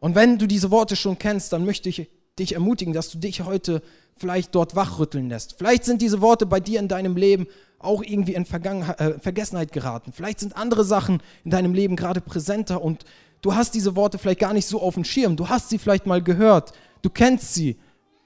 Und 0.00 0.16
wenn 0.16 0.38
du 0.38 0.48
diese 0.48 0.72
Worte 0.72 0.96
schon 0.96 1.20
kennst, 1.20 1.52
dann 1.52 1.64
möchte 1.64 1.88
ich 1.88 2.08
dich 2.36 2.54
ermutigen, 2.54 2.92
dass 2.92 3.12
du 3.12 3.18
dich 3.18 3.42
heute 3.42 3.80
vielleicht 4.16 4.56
dort 4.56 4.74
wachrütteln 4.74 5.28
lässt. 5.28 5.54
Vielleicht 5.56 5.84
sind 5.84 6.02
diese 6.02 6.20
Worte 6.20 6.46
bei 6.46 6.58
dir 6.58 6.80
in 6.80 6.88
deinem 6.88 7.16
Leben 7.16 7.46
auch 7.82 8.02
irgendwie 8.02 8.34
in 8.34 8.44
äh, 8.44 9.18
Vergessenheit 9.18 9.72
geraten. 9.72 10.12
Vielleicht 10.12 10.40
sind 10.40 10.56
andere 10.56 10.84
Sachen 10.84 11.22
in 11.44 11.50
deinem 11.50 11.74
Leben 11.74 11.96
gerade 11.96 12.20
präsenter 12.20 12.82
und 12.82 13.04
du 13.40 13.54
hast 13.54 13.74
diese 13.74 13.96
Worte 13.96 14.18
vielleicht 14.18 14.40
gar 14.40 14.52
nicht 14.52 14.66
so 14.66 14.80
auf 14.80 14.94
dem 14.94 15.04
Schirm. 15.04 15.36
Du 15.36 15.48
hast 15.48 15.68
sie 15.68 15.78
vielleicht 15.78 16.06
mal 16.06 16.22
gehört. 16.22 16.72
Du 17.02 17.10
kennst 17.10 17.54
sie. 17.54 17.76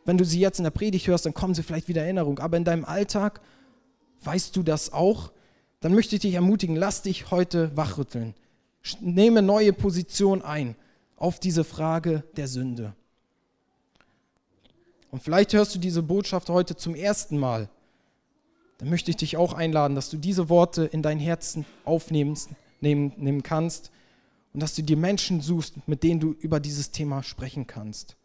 Wenn 0.05 0.19
du 0.19 0.25
sie 0.25 0.39
jetzt 0.39 0.59
in 0.59 0.65
der 0.65 0.71
Predigt 0.71 1.09
hörst, 1.09 1.27
dann 1.27 1.35
kommen 1.35 1.55
sie 1.55 1.63
vielleicht 1.63 1.89
wieder 1.89 2.03
in 2.03 2.07
Erinnerung. 2.07 2.39
Aber 2.39 2.57
in 2.57 2.65
deinem 2.65 2.85
Alltag 2.85 3.41
weißt 4.23 4.55
du 4.57 4.63
das 4.63 4.93
auch? 4.93 5.33
Dann 5.81 5.95
möchte 5.95 6.17
ich 6.17 6.23
dich 6.23 6.35
ermutigen, 6.35 6.77
lass 6.77 7.03
dich 7.03 7.31
heute 7.31 7.77
wachrütteln. 7.77 8.35
Nehme 9.01 9.43
neue 9.43 9.73
Position 9.73 10.43
ein 10.43 10.77
auf 11.17 11.41
diese 11.41 11.65
Frage 11.65 12.23
der 12.37 12.49
Sünde. 12.49 12.95
Und 15.11 15.23
vielleicht 15.23 15.53
hörst 15.55 15.75
du 15.75 15.79
diese 15.79 16.03
Botschaft 16.03 16.49
heute 16.49 16.77
zum 16.77 16.95
ersten 16.95 17.39
Mal. 17.39 17.69
Dann 18.78 18.90
möchte 18.90 19.11
ich 19.11 19.16
dich 19.16 19.37
auch 19.37 19.52
einladen, 19.52 19.95
dass 19.95 20.11
du 20.11 20.16
diese 20.16 20.49
Worte 20.49 20.85
in 20.85 21.02
dein 21.02 21.18
Herzen 21.18 21.64
aufnehmen 21.85 22.38
nehmen, 22.80 23.12
nehmen 23.16 23.42
kannst 23.42 23.90
und 24.52 24.62
dass 24.62 24.75
du 24.75 24.83
dir 24.83 24.97
Menschen 24.97 25.40
suchst, 25.40 25.75
mit 25.87 26.02
denen 26.02 26.21
du 26.21 26.33
über 26.33 26.61
dieses 26.61 26.90
Thema 26.90 27.23
sprechen 27.23 27.66
kannst. 27.66 28.16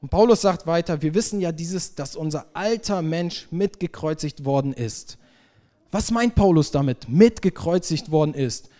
Und 0.00 0.10
Paulus 0.10 0.40
sagt 0.40 0.66
weiter, 0.66 1.02
wir 1.02 1.14
wissen 1.14 1.40
ja 1.40 1.52
dieses, 1.52 1.94
dass 1.94 2.16
unser 2.16 2.46
alter 2.54 3.02
Mensch 3.02 3.48
mitgekreuzigt 3.50 4.44
worden 4.44 4.72
ist. 4.72 5.18
Was 5.90 6.10
meint 6.10 6.34
Paulus 6.34 6.70
damit, 6.70 7.08
mitgekreuzigt 7.08 8.10
worden 8.10 8.34
ist? 8.34 8.70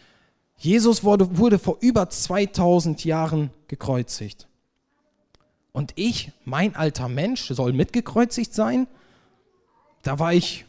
Jesus 0.57 1.04
wurde, 1.04 1.38
wurde 1.38 1.59
vor 1.59 1.78
über 1.80 2.09
2000 2.09 3.04
Jahren 3.04 3.50
gekreuzigt. 3.69 4.47
Und 5.73 5.93
ich, 5.95 6.33
mein 6.45 6.75
alter 6.75 7.09
Mensch, 7.09 7.49
soll 7.49 7.73
mitgekreuzigt 7.73 8.53
sein? 8.53 8.87
Da 10.03 10.19
war 10.19 10.33
ich 10.33 10.65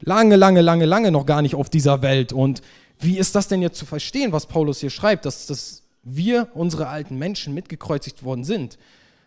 lange, 0.00 0.36
lange, 0.36 0.60
lange, 0.60 0.84
lange 0.84 1.10
noch 1.10 1.26
gar 1.26 1.42
nicht 1.42 1.54
auf 1.54 1.70
dieser 1.70 2.02
Welt. 2.02 2.32
Und 2.32 2.62
wie 2.98 3.18
ist 3.18 3.34
das 3.34 3.48
denn 3.48 3.62
jetzt 3.62 3.78
zu 3.78 3.86
verstehen, 3.86 4.32
was 4.32 4.46
Paulus 4.46 4.80
hier 4.80 4.90
schreibt, 4.90 5.24
dass, 5.24 5.46
dass 5.46 5.82
wir, 6.02 6.48
unsere 6.54 6.88
alten 6.88 7.18
Menschen, 7.18 7.54
mitgekreuzigt 7.54 8.22
worden 8.22 8.44
sind? 8.44 8.78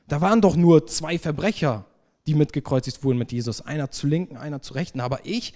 Da 0.08 0.22
waren 0.22 0.42
doch 0.42 0.56
nur 0.56 0.86
zwei 0.86 1.18
Verbrecher, 1.18 1.86
die 2.28 2.36
mitgekreuzigt 2.36 3.04
wurden 3.04 3.18
mit 3.18 3.32
Jesus. 3.32 3.62
Einer 3.62 3.92
zu 3.92 4.08
linken, 4.08 4.38
einer 4.38 4.62
zu 4.62 4.74
rechten. 4.74 5.00
Aber 5.00 5.20
ich, 5.24 5.54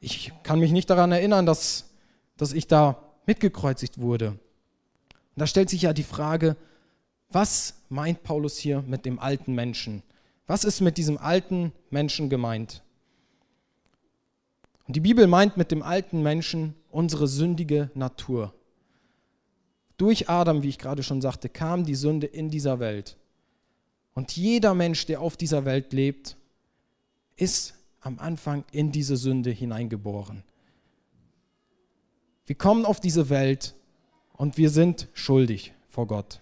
ich 0.00 0.32
kann 0.42 0.60
mich 0.60 0.70
nicht 0.70 0.90
daran 0.90 1.10
erinnern, 1.10 1.46
dass, 1.46 1.90
dass 2.36 2.52
ich 2.52 2.68
da 2.68 3.02
mitgekreuzigt 3.26 4.00
wurde. 4.00 4.28
Und 4.28 4.38
da 5.36 5.46
stellt 5.46 5.70
sich 5.70 5.82
ja 5.82 5.92
die 5.92 6.04
Frage, 6.04 6.56
was 7.30 7.74
meint 7.88 8.22
Paulus 8.22 8.58
hier 8.58 8.82
mit 8.82 9.04
dem 9.04 9.18
alten 9.18 9.54
Menschen? 9.54 10.02
Was 10.46 10.64
ist 10.64 10.80
mit 10.80 10.98
diesem 10.98 11.16
alten 11.18 11.72
Menschen 11.90 12.28
gemeint? 12.28 12.82
Und 14.86 14.96
die 14.96 15.00
Bibel 15.00 15.26
meint 15.26 15.56
mit 15.56 15.70
dem 15.70 15.82
alten 15.82 16.22
Menschen 16.22 16.74
unsere 16.90 17.28
sündige 17.28 17.90
Natur. 17.94 18.52
Durch 19.96 20.28
Adam, 20.28 20.62
wie 20.62 20.68
ich 20.68 20.78
gerade 20.78 21.02
schon 21.02 21.20
sagte, 21.20 21.48
kam 21.48 21.84
die 21.84 21.94
Sünde 21.94 22.26
in 22.26 22.50
dieser 22.50 22.80
Welt. 22.80 23.16
Und 24.14 24.36
jeder 24.36 24.74
Mensch, 24.74 25.06
der 25.06 25.20
auf 25.20 25.36
dieser 25.36 25.64
Welt 25.64 25.92
lebt, 25.92 26.36
ist 27.36 27.74
am 28.00 28.18
Anfang 28.18 28.64
in 28.72 28.90
diese 28.90 29.16
Sünde 29.16 29.50
hineingeboren. 29.50 30.42
Wir 32.46 32.56
kommen 32.56 32.84
auf 32.84 32.98
diese 32.98 33.28
Welt 33.30 33.74
und 34.32 34.56
wir 34.56 34.70
sind 34.70 35.06
schuldig 35.12 35.72
vor 35.88 36.08
Gott. 36.08 36.40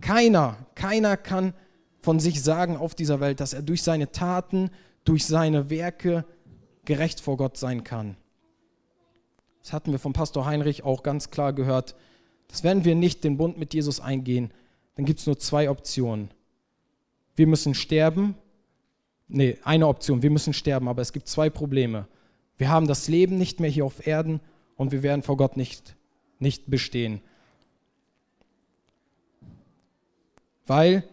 Keiner, 0.00 0.56
keiner 0.74 1.16
kann 1.16 1.54
von 2.00 2.18
sich 2.18 2.42
sagen 2.42 2.76
auf 2.76 2.94
dieser 2.94 3.20
Welt, 3.20 3.40
dass 3.40 3.52
er 3.52 3.62
durch 3.62 3.82
seine 3.82 4.10
Taten, 4.10 4.70
durch 5.04 5.26
seine 5.26 5.70
Werke 5.70 6.24
gerecht 6.84 7.20
vor 7.20 7.36
Gott 7.36 7.56
sein 7.56 7.84
kann. 7.84 8.16
Das 9.62 9.72
hatten 9.72 9.92
wir 9.92 9.98
vom 9.98 10.12
Pastor 10.12 10.44
Heinrich 10.44 10.82
auch 10.82 11.02
ganz 11.02 11.30
klar 11.30 11.52
gehört. 11.52 11.94
Dass 12.48 12.64
wenn 12.64 12.84
wir 12.84 12.94
nicht 12.94 13.24
den 13.24 13.36
Bund 13.36 13.58
mit 13.58 13.74
Jesus 13.74 14.00
eingehen, 14.00 14.52
dann 14.96 15.06
gibt 15.06 15.20
es 15.20 15.26
nur 15.26 15.38
zwei 15.38 15.70
Optionen. 15.70 16.30
Wir 17.36 17.46
müssen 17.46 17.74
sterben. 17.74 18.34
Nee, 19.28 19.56
eine 19.64 19.86
Option, 19.86 20.22
wir 20.22 20.30
müssen 20.30 20.52
sterben, 20.52 20.88
aber 20.88 21.00
es 21.00 21.12
gibt 21.12 21.28
zwei 21.28 21.48
Probleme. 21.48 22.06
Wir 22.58 22.68
haben 22.68 22.86
das 22.86 23.08
Leben 23.08 23.38
nicht 23.38 23.60
mehr 23.60 23.70
hier 23.70 23.86
auf 23.86 24.06
Erden 24.06 24.40
und 24.76 24.92
wir 24.92 25.02
werden 25.02 25.22
vor 25.22 25.36
Gott 25.36 25.56
nicht, 25.56 25.96
nicht 26.38 26.68
bestehen. 26.68 27.22
Weil 30.66 31.04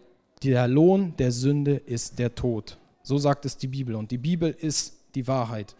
der 0.42 0.68
Lohn 0.68 1.14
der 1.18 1.32
Sünde 1.32 1.76
ist 1.76 2.18
der 2.18 2.34
Tod. 2.34 2.78
So 3.02 3.18
sagt 3.18 3.44
es 3.44 3.56
die 3.56 3.68
Bibel 3.68 3.94
und 3.94 4.10
die 4.10 4.18
Bibel 4.18 4.50
ist 4.50 4.96
die 5.14 5.26
Wahrheit. 5.26 5.74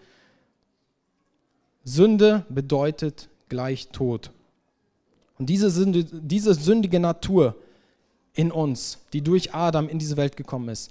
Sünde 1.84 2.44
bedeutet 2.48 3.28
gleich 3.48 3.88
Tod. 3.88 4.30
Und 5.38 5.46
diese, 5.46 5.70
Sünde, 5.70 6.04
diese 6.04 6.54
sündige 6.54 7.00
Natur 7.00 7.56
in 8.34 8.52
uns, 8.52 8.98
die 9.12 9.22
durch 9.22 9.54
Adam 9.54 9.88
in 9.88 9.98
diese 9.98 10.16
Welt 10.16 10.36
gekommen 10.36 10.68
ist, 10.68 10.90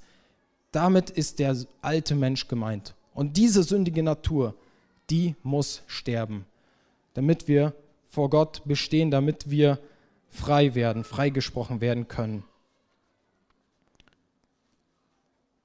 damit 0.72 1.10
ist 1.10 1.40
der 1.40 1.56
alte 1.82 2.16
Mensch 2.16 2.48
gemeint. 2.48 2.96
Und 3.14 3.38
diese 3.38 3.64
sündige 3.64 4.04
Natur, 4.04 4.56
die 5.10 5.36
muss 5.44 5.84
sterben, 5.88 6.46
damit 7.14 7.48
wir 7.48 7.74
vor 8.08 8.30
Gott 8.30 8.62
bestehen, 8.66 9.12
damit 9.12 9.50
wir 9.50 9.80
frei 10.30 10.76
werden, 10.76 11.04
freigesprochen 11.04 11.82
werden 11.82 12.08
können. 12.08 12.44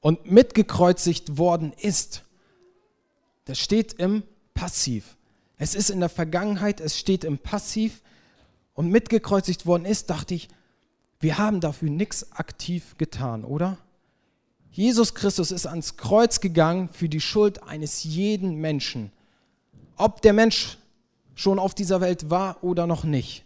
Und 0.04 0.30
mitgekreuzigt 0.30 1.38
worden 1.38 1.72
ist. 1.80 2.24
Das 3.46 3.58
steht 3.58 3.94
im 3.94 4.22
Passiv. 4.52 5.16
Es 5.56 5.74
ist 5.74 5.88
in 5.88 5.98
der 5.98 6.10
Vergangenheit, 6.10 6.82
es 6.82 6.98
steht 6.98 7.24
im 7.24 7.38
Passiv 7.38 8.02
und 8.74 8.90
mitgekreuzigt 8.90 9.64
worden 9.64 9.86
ist, 9.86 10.10
dachte 10.10 10.34
ich, 10.34 10.48
wir 11.20 11.38
haben 11.38 11.62
dafür 11.62 11.88
nichts 11.88 12.32
aktiv 12.32 12.98
getan, 12.98 13.46
oder? 13.46 13.78
Jesus 14.70 15.14
Christus 15.14 15.50
ist 15.50 15.64
ans 15.64 15.96
Kreuz 15.96 16.40
gegangen 16.40 16.90
für 16.90 17.08
die 17.08 17.22
Schuld 17.22 17.62
eines 17.62 18.04
jeden 18.04 18.56
Menschen. 18.56 19.10
Ob 19.96 20.20
der 20.20 20.34
Mensch 20.34 20.76
schon 21.34 21.58
auf 21.58 21.74
dieser 21.74 22.02
Welt 22.02 22.28
war 22.28 22.62
oder 22.62 22.86
noch 22.86 23.04
nicht. 23.04 23.42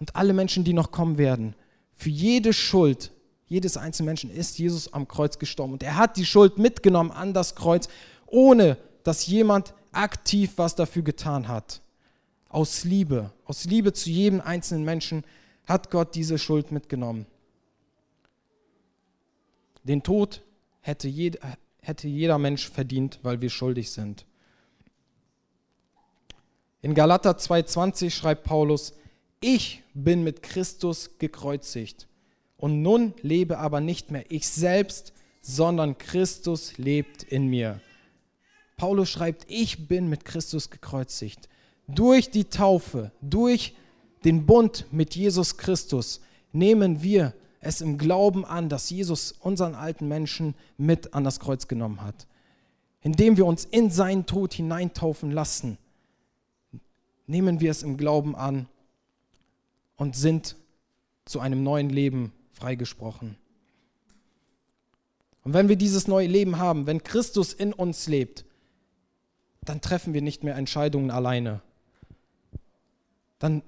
Und 0.00 0.16
alle 0.16 0.32
Menschen, 0.32 0.64
die 0.64 0.72
noch 0.72 0.90
kommen 0.90 1.18
werden. 1.18 1.54
Für 1.96 2.08
jede 2.08 2.54
Schuld 2.54 3.12
jedes 3.46 3.76
einzelne 3.76 4.06
Menschen 4.06 4.30
ist 4.30 4.58
Jesus 4.58 4.92
am 4.92 5.06
Kreuz 5.06 5.38
gestorben. 5.38 5.74
Und 5.74 5.82
er 5.82 5.96
hat 5.96 6.16
die 6.16 6.26
Schuld 6.26 6.58
mitgenommen 6.58 7.10
an 7.10 7.32
das 7.32 7.54
Kreuz, 7.54 7.88
ohne 8.26 8.76
dass 9.04 9.26
jemand 9.26 9.72
aktiv 9.92 10.52
was 10.56 10.74
dafür 10.74 11.02
getan 11.02 11.48
hat. 11.48 11.80
Aus 12.48 12.84
Liebe, 12.84 13.32
aus 13.44 13.64
Liebe 13.64 13.92
zu 13.92 14.10
jedem 14.10 14.40
einzelnen 14.40 14.84
Menschen 14.84 15.24
hat 15.66 15.90
Gott 15.90 16.14
diese 16.14 16.38
Schuld 16.38 16.72
mitgenommen. 16.72 17.26
Den 19.84 20.02
Tod 20.02 20.42
hätte, 20.80 21.06
jed, 21.06 21.38
hätte 21.80 22.08
jeder 22.08 22.38
Mensch 22.38 22.68
verdient, 22.68 23.20
weil 23.22 23.40
wir 23.40 23.50
schuldig 23.50 23.90
sind. 23.90 24.26
In 26.82 26.94
Galater 26.94 27.32
2,20 27.32 28.10
schreibt 28.10 28.44
Paulus: 28.44 28.94
Ich 29.40 29.82
bin 29.94 30.24
mit 30.24 30.42
Christus 30.42 31.10
gekreuzigt. 31.18 32.08
Und 32.56 32.82
nun 32.82 33.14
lebe 33.22 33.58
aber 33.58 33.80
nicht 33.80 34.10
mehr 34.10 34.24
ich 34.30 34.48
selbst, 34.48 35.12
sondern 35.42 35.98
Christus 35.98 36.78
lebt 36.78 37.22
in 37.22 37.48
mir. 37.48 37.80
Paulus 38.76 39.08
schreibt, 39.10 39.46
ich 39.48 39.88
bin 39.88 40.08
mit 40.08 40.24
Christus 40.24 40.70
gekreuzigt. 40.70 41.48
Durch 41.86 42.30
die 42.30 42.44
Taufe, 42.44 43.12
durch 43.20 43.74
den 44.24 44.44
Bund 44.44 44.86
mit 44.90 45.14
Jesus 45.14 45.56
Christus 45.56 46.20
nehmen 46.52 47.02
wir 47.02 47.32
es 47.60 47.80
im 47.80 47.98
Glauben 47.98 48.44
an, 48.44 48.68
dass 48.68 48.90
Jesus 48.90 49.32
unseren 49.32 49.74
alten 49.74 50.08
Menschen 50.08 50.54
mit 50.76 51.14
an 51.14 51.24
das 51.24 51.40
Kreuz 51.40 51.68
genommen 51.68 52.02
hat. 52.02 52.26
Indem 53.02 53.36
wir 53.36 53.46
uns 53.46 53.64
in 53.64 53.90
seinen 53.90 54.26
Tod 54.26 54.52
hineintaufen 54.52 55.30
lassen, 55.30 55.78
nehmen 57.26 57.60
wir 57.60 57.70
es 57.70 57.82
im 57.82 57.96
Glauben 57.96 58.34
an 58.34 58.68
und 59.96 60.16
sind 60.16 60.56
zu 61.24 61.40
einem 61.40 61.62
neuen 61.62 61.88
Leben 61.90 62.32
freigesprochen. 62.56 63.36
Und 65.44 65.54
wenn 65.54 65.68
wir 65.68 65.76
dieses 65.76 66.08
neue 66.08 66.26
Leben 66.26 66.58
haben, 66.58 66.86
wenn 66.86 67.04
Christus 67.04 67.52
in 67.52 67.72
uns 67.72 68.08
lebt, 68.08 68.44
dann 69.62 69.80
treffen 69.80 70.14
wir 70.14 70.22
nicht 70.22 70.42
mehr 70.42 70.56
Entscheidungen 70.56 71.10
alleine. 71.10 71.60
Dann 73.38 73.62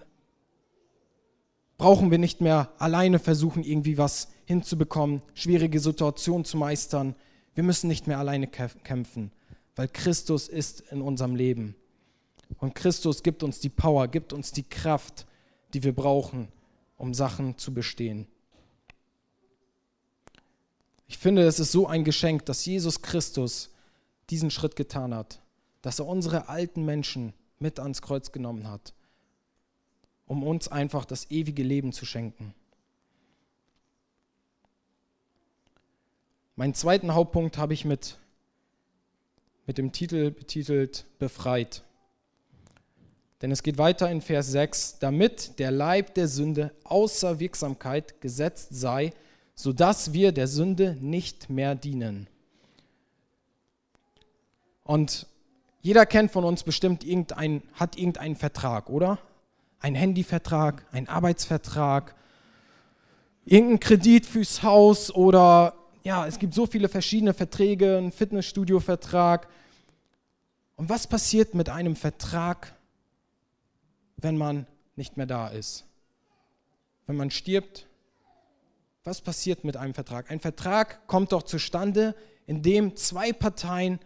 brauchen 1.76 2.11
wir 2.11 2.18
nicht 2.18 2.40
mehr 2.40 2.73
alleine 2.78 3.18
versuchen, 3.18 3.62
irgendwie 3.62 3.99
was 3.99 4.28
hinzubekommen, 4.47 5.23
schwierige 5.35 5.78
Situationen 5.78 6.45
zu 6.45 6.57
meistern. 6.57 7.14
Wir 7.54 7.62
müssen 7.62 7.88
nicht 7.88 8.07
mehr 8.07 8.18
alleine 8.18 8.49
kämpfen, 8.49 9.30
weil 9.76 9.88
Christus 9.88 10.49
ist 10.49 10.80
in 10.90 11.02
unserem 11.02 11.37
Leben. 11.37 11.76
Und 12.59 12.75
Christus 12.75 13.23
gibt 13.23 13.42
uns 13.42 13.61
die 13.61 13.68
Power, 13.68 14.09
gibt 14.09 14.33
uns 14.33 14.52
die 14.52 14.62
Kraft, 14.62 15.26
die 15.75 15.85
wir 15.85 15.95
brauchen, 15.95 16.49
um 16.97 17.14
Sachen 17.14 17.59
zu 17.59 17.75
bestehen. 17.75 18.26
Ich 21.09 21.19
finde, 21.19 21.43
es 21.47 21.59
ist 21.59 21.73
so 21.73 21.87
ein 21.87 22.05
Geschenk, 22.05 22.45
dass 22.47 22.65
Jesus 22.65 23.03
Christus 23.03 23.71
diesen 24.31 24.50
Schritt 24.50 24.77
getan 24.77 25.15
hat, 25.15 25.41
dass 25.83 25.99
er 25.99 26.07
unsere 26.07 26.49
alten 26.49 26.85
Menschen 26.85 27.33
mit 27.59 27.81
ans 27.81 28.03
Kreuz 28.03 28.31
genommen 28.31 28.71
hat, 28.71 28.93
um 30.27 30.43
uns 30.45 30.69
einfach 30.69 31.07
das 31.07 31.31
ewige 31.31 31.62
Leben 31.62 31.93
zu 31.93 32.05
schenken. 32.05 32.55
Meinen 36.57 36.75
zweiten 36.75 37.15
Hauptpunkt 37.15 37.57
habe 37.57 37.73
ich 37.73 37.85
mit, 37.85 38.19
mit 39.67 39.79
dem 39.79 39.93
Titel 39.93 40.31
betitelt 40.31 41.07
Befreit. 41.19 41.85
Denn 43.41 43.53
es 43.53 43.62
geht 43.62 43.79
weiter 43.79 44.11
in 44.11 44.21
Vers 44.21 44.49
6, 44.49 44.99
damit 44.99 45.59
der 45.59 45.71
Leib 45.71 46.15
der 46.15 46.27
Sünde 46.27 46.73
außer 46.83 47.38
Wirksamkeit 47.38 48.21
gesetzt 48.21 48.71
sei, 48.73 49.12
sodass 49.59 50.12
wir 50.12 50.31
der 50.31 50.47
Sünde 50.47 50.97
nicht 51.00 51.50
mehr 51.50 51.75
dienen. 51.75 52.29
Und 54.85 55.27
jeder 55.81 56.07
kennt 56.07 56.31
von 56.31 56.45
uns 56.45 56.62
bestimmt 56.62 57.03
irgendein, 57.03 57.65
hat 57.73 57.99
irgendeinen 57.99 58.37
Vertrag, 58.37 58.88
oder? 58.88 59.19
Ein 59.81 59.97
Handyvertrag, 59.97 60.87
ein 60.93 61.09
Arbeitsvertrag, 61.09 62.15
irgendein 63.47 63.81
Kredit 63.81 64.27
fürs 64.27 64.62
Haus 64.62 65.12
oder 65.12 65.75
ja, 66.05 66.25
es 66.25 66.38
gibt 66.38 66.55
so 66.55 66.67
viele 66.67 66.88
verschiedene 66.88 67.35
Verträge, 67.35 67.99
ein 67.99 68.12
Fitnessstudio-Vertrag. 68.12 69.49
Und 70.77 70.88
was 70.88 71.09
passiert 71.09 71.55
mit 71.55 71.69
einem 71.69 71.97
Vertrag, 71.97 72.77
wenn 74.19 74.38
man 74.38 74.69
nicht 74.95 75.17
mehr 75.17 75.27
da 75.27 75.49
ist? 75.49 75.85
Wenn 77.09 77.17
man 77.17 77.33
stirbt? 77.33 77.88
Was 79.09 79.23
passiert 79.23 79.65
mit 79.65 79.79
einem 79.79 79.95
Vertrag? 79.95 80.31
Ein 80.31 80.38
Vertrag 80.38 81.07
kommt 81.07 81.33
doch 81.33 81.43
zustande, 81.43 82.15
indem 82.47 82.95
zwei 82.95 83.33
Parteien 83.33 84.00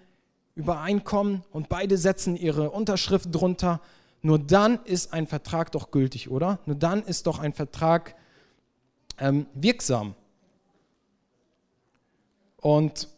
übereinkommen 0.54 1.42
und 1.50 1.68
beide 1.68 1.98
setzen 1.98 2.36
ihre 2.36 2.70
Unterschrift 2.70 3.34
drunter. 3.34 3.80
Nur 4.20 4.38
dann 4.38 4.78
ist 4.84 5.12
ein 5.12 5.26
Vertrag 5.26 5.72
doch 5.72 5.90
gültig, 5.90 6.30
oder? 6.30 6.60
Nur 6.66 6.76
dann 6.76 7.02
ist 7.02 7.26
doch 7.26 7.40
ein 7.40 7.52
Vertrag 7.52 8.14
ähm, 9.18 9.46
wirksam. 9.54 10.14
Und 12.58 13.08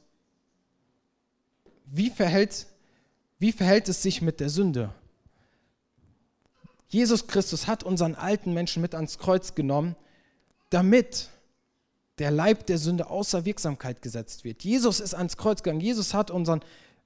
wie 1.84 2.08
verhält, 2.08 2.66
wie 3.38 3.52
verhält 3.52 3.90
es 3.90 4.02
sich 4.02 4.22
mit 4.22 4.40
der 4.40 4.48
Sünde? 4.48 4.88
Jesus 6.88 7.26
Christus 7.26 7.66
hat 7.66 7.82
unseren 7.84 8.14
alten 8.14 8.54
Menschen 8.54 8.80
mit 8.80 8.94
ans 8.94 9.18
Kreuz 9.18 9.54
genommen, 9.54 9.96
damit 10.70 11.28
der 12.18 12.30
Leib 12.30 12.66
der 12.66 12.78
Sünde 12.78 13.10
außer 13.10 13.44
Wirksamkeit 13.44 14.02
gesetzt 14.02 14.44
wird. 14.44 14.62
Jesus 14.62 15.00
ist 15.00 15.14
ans 15.14 15.36
Kreuz 15.36 15.62
gegangen. 15.62 15.80
Jesus 15.80 16.14
hat 16.14 16.30
unseren, 16.30 16.60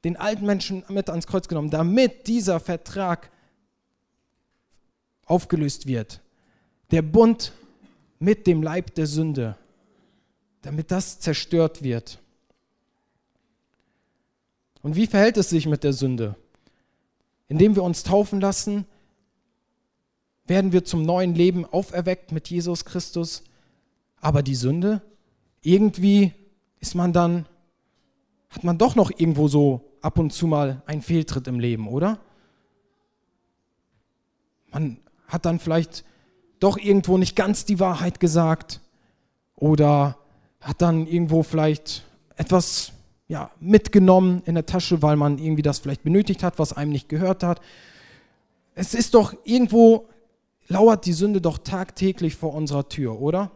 den 0.05 0.17
alten 0.17 0.45
Menschen 0.45 0.85
mit 0.89 1.09
ans 1.09 1.27
Kreuz 1.27 1.49
genommen, 1.49 1.71
damit 1.71 2.27
dieser 2.27 2.61
Vertrag 2.61 3.31
aufgelöst 5.25 5.87
wird. 5.87 6.21
Der 6.91 7.03
Bund 7.03 7.53
mit 8.19 8.47
dem 8.47 8.63
Leib 8.63 8.95
der 8.95 9.07
Sünde, 9.07 9.57
damit 10.63 10.91
das 10.91 11.21
zerstört 11.21 11.83
wird. 11.83 12.19
Und 14.83 14.97
wie 14.97 15.07
verhält 15.07 15.37
es 15.37 15.51
sich 15.51 15.67
mit 15.67 15.85
der 15.85 15.93
Sünde? 15.93 16.35
Indem 17.49 17.75
wir 17.77 17.83
uns 17.83 18.03
taufen 18.03 18.41
lassen, 18.41 18.87
werden 20.47 20.73
wir 20.73 20.85
zum 20.85 21.03
neuen 21.03 21.35
Leben 21.35 21.65
auferweckt 21.65 22.33
mit 22.33 22.49
Jesus 22.49 22.85
Christus. 22.85 23.43
Aber 24.21 24.43
die 24.43 24.55
Sünde, 24.55 25.03
irgendwie 25.63 26.33
ist 26.81 26.95
man 26.95 27.13
dann, 27.13 27.47
hat 28.51 28.65
man 28.65 28.79
doch 28.79 28.95
noch 28.95 29.11
irgendwo 29.11 29.49
so 29.49 29.85
ab 30.01 30.19
und 30.19 30.33
zu 30.33 30.47
mal 30.47 30.83
einen 30.87 31.03
Fehltritt 31.03 31.47
im 31.47 31.61
Leben, 31.61 31.89
oder? 31.89 32.19
Man 34.71 34.99
hat 35.27 35.45
dann 35.45 35.59
vielleicht 35.59 36.05
doch 36.61 36.79
irgendwo 36.79 37.19
nicht 37.19 37.37
ganz 37.37 37.65
die 37.65 37.81
Wahrheit 37.81 38.21
gesagt 38.21 38.81
oder 39.57 40.19
hat 40.61 40.83
dann 40.83 41.07
irgendwo 41.07 41.43
vielleicht 41.43 42.05
etwas 42.37 42.93
ja, 43.29 43.51
mitgenommen 43.61 44.43
in 44.47 44.55
der 44.55 44.67
Tasche, 44.67 45.03
weil 45.03 45.17
man 45.17 45.39
irgendwie 45.39 45.63
das 45.63 45.79
vielleicht 45.79 46.03
benötigt 46.03 46.43
hat, 46.43 46.59
was 46.59 46.73
einem 46.73 46.93
nicht 46.93 47.09
gehört 47.09 47.43
hat. 47.43 47.61
Es 48.75 48.95
ist 48.95 49.15
doch 49.15 49.35
irgendwo, 49.45 50.09
lauert 50.69 51.05
die 51.05 51.13
Sünde 51.13 51.41
doch 51.41 51.59
tagtäglich 51.59 52.37
vor 52.37 52.55
unserer 52.55 52.89
Tür, 52.89 53.21
oder? 53.21 53.51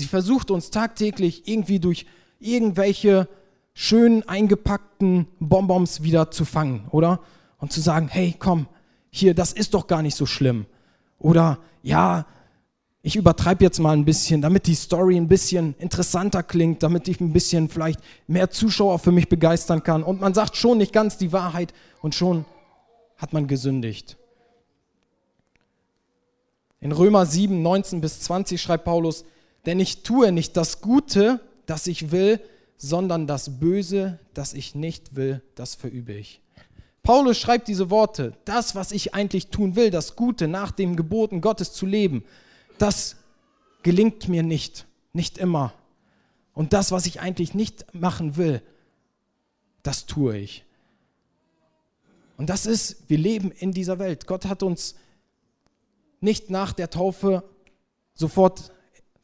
Sie 0.00 0.06
versucht 0.06 0.50
uns 0.50 0.70
tagtäglich 0.70 1.46
irgendwie 1.46 1.78
durch 1.78 2.06
irgendwelche 2.38 3.28
schön 3.74 4.26
eingepackten 4.26 5.26
Bonbons 5.40 6.02
wieder 6.02 6.30
zu 6.30 6.46
fangen, 6.46 6.86
oder? 6.90 7.20
Und 7.58 7.70
zu 7.70 7.82
sagen, 7.82 8.08
hey, 8.08 8.34
komm, 8.38 8.66
hier, 9.10 9.34
das 9.34 9.52
ist 9.52 9.74
doch 9.74 9.86
gar 9.86 10.00
nicht 10.00 10.16
so 10.16 10.24
schlimm. 10.24 10.64
Oder 11.18 11.58
ja, 11.82 12.24
ich 13.02 13.14
übertreibe 13.14 13.62
jetzt 13.62 13.78
mal 13.78 13.92
ein 13.92 14.06
bisschen, 14.06 14.40
damit 14.40 14.66
die 14.66 14.74
Story 14.74 15.18
ein 15.18 15.28
bisschen 15.28 15.74
interessanter 15.78 16.42
klingt, 16.42 16.82
damit 16.82 17.06
ich 17.06 17.20
ein 17.20 17.34
bisschen 17.34 17.68
vielleicht 17.68 18.00
mehr 18.26 18.48
Zuschauer 18.48 19.00
für 19.00 19.12
mich 19.12 19.28
begeistern 19.28 19.82
kann. 19.82 20.02
Und 20.02 20.18
man 20.22 20.32
sagt 20.32 20.56
schon 20.56 20.78
nicht 20.78 20.94
ganz 20.94 21.18
die 21.18 21.32
Wahrheit 21.32 21.74
und 22.00 22.14
schon 22.14 22.46
hat 23.18 23.34
man 23.34 23.46
gesündigt. 23.46 24.16
In 26.80 26.92
Römer 26.92 27.26
7, 27.26 27.60
19 27.60 28.00
bis 28.00 28.20
20 28.20 28.62
schreibt 28.62 28.84
Paulus, 28.84 29.26
denn 29.66 29.80
ich 29.80 30.02
tue 30.02 30.32
nicht 30.32 30.56
das 30.56 30.80
Gute, 30.80 31.40
das 31.66 31.86
ich 31.86 32.10
will, 32.10 32.40
sondern 32.76 33.26
das 33.26 33.60
Böse, 33.60 34.18
das 34.34 34.54
ich 34.54 34.74
nicht 34.74 35.14
will, 35.14 35.42
das 35.54 35.74
verübe 35.74 36.14
ich. 36.14 36.40
Paulus 37.02 37.38
schreibt 37.38 37.68
diese 37.68 37.90
Worte, 37.90 38.36
das, 38.44 38.74
was 38.74 38.92
ich 38.92 39.14
eigentlich 39.14 39.48
tun 39.48 39.76
will, 39.76 39.90
das 39.90 40.16
Gute 40.16 40.48
nach 40.48 40.70
den 40.70 40.96
Geboten 40.96 41.40
Gottes 41.40 41.72
zu 41.72 41.86
leben, 41.86 42.24
das 42.78 43.16
gelingt 43.82 44.28
mir 44.28 44.42
nicht, 44.42 44.86
nicht 45.12 45.38
immer. 45.38 45.72
Und 46.54 46.72
das, 46.72 46.92
was 46.92 47.06
ich 47.06 47.20
eigentlich 47.20 47.54
nicht 47.54 47.94
machen 47.94 48.36
will, 48.36 48.62
das 49.82 50.06
tue 50.06 50.36
ich. 50.36 50.64
Und 52.36 52.48
das 52.48 52.66
ist, 52.66 53.08
wir 53.08 53.18
leben 53.18 53.50
in 53.50 53.72
dieser 53.72 53.98
Welt. 53.98 54.26
Gott 54.26 54.46
hat 54.46 54.62
uns 54.62 54.94
nicht 56.20 56.50
nach 56.50 56.72
der 56.72 56.90
Taufe 56.90 57.42
sofort 58.14 58.72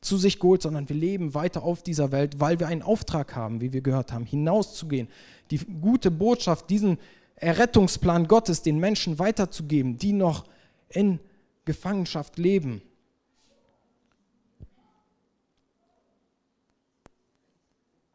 zu 0.01 0.17
sich 0.17 0.39
geholt, 0.39 0.63
sondern 0.63 0.89
wir 0.89 0.97
leben 0.97 1.35
weiter 1.35 1.63
auf 1.63 1.83
dieser 1.83 2.13
Welt, 2.13 2.41
weil 2.41 2.61
wir 2.61 2.69
einen 2.69 2.83
Auftrag 2.83 3.35
haben, 3.35 3.61
wie 3.61 3.73
wir 3.73 3.81
gehört 3.81 4.13
haben, 4.13 4.25
hinauszugehen, 4.25 5.09
die 5.51 5.59
gute 5.59 6.11
Botschaft, 6.11 6.71
diesen 6.71 6.99
Errettungsplan 7.37 8.29
Gottes 8.29 8.63
den 8.63 8.79
Menschen 8.79 9.19
weiterzugeben, 9.19 9.99
die 9.99 10.13
noch 10.13 10.45
in 10.89 11.19
Gefangenschaft 11.65 12.39
leben. 12.39 12.83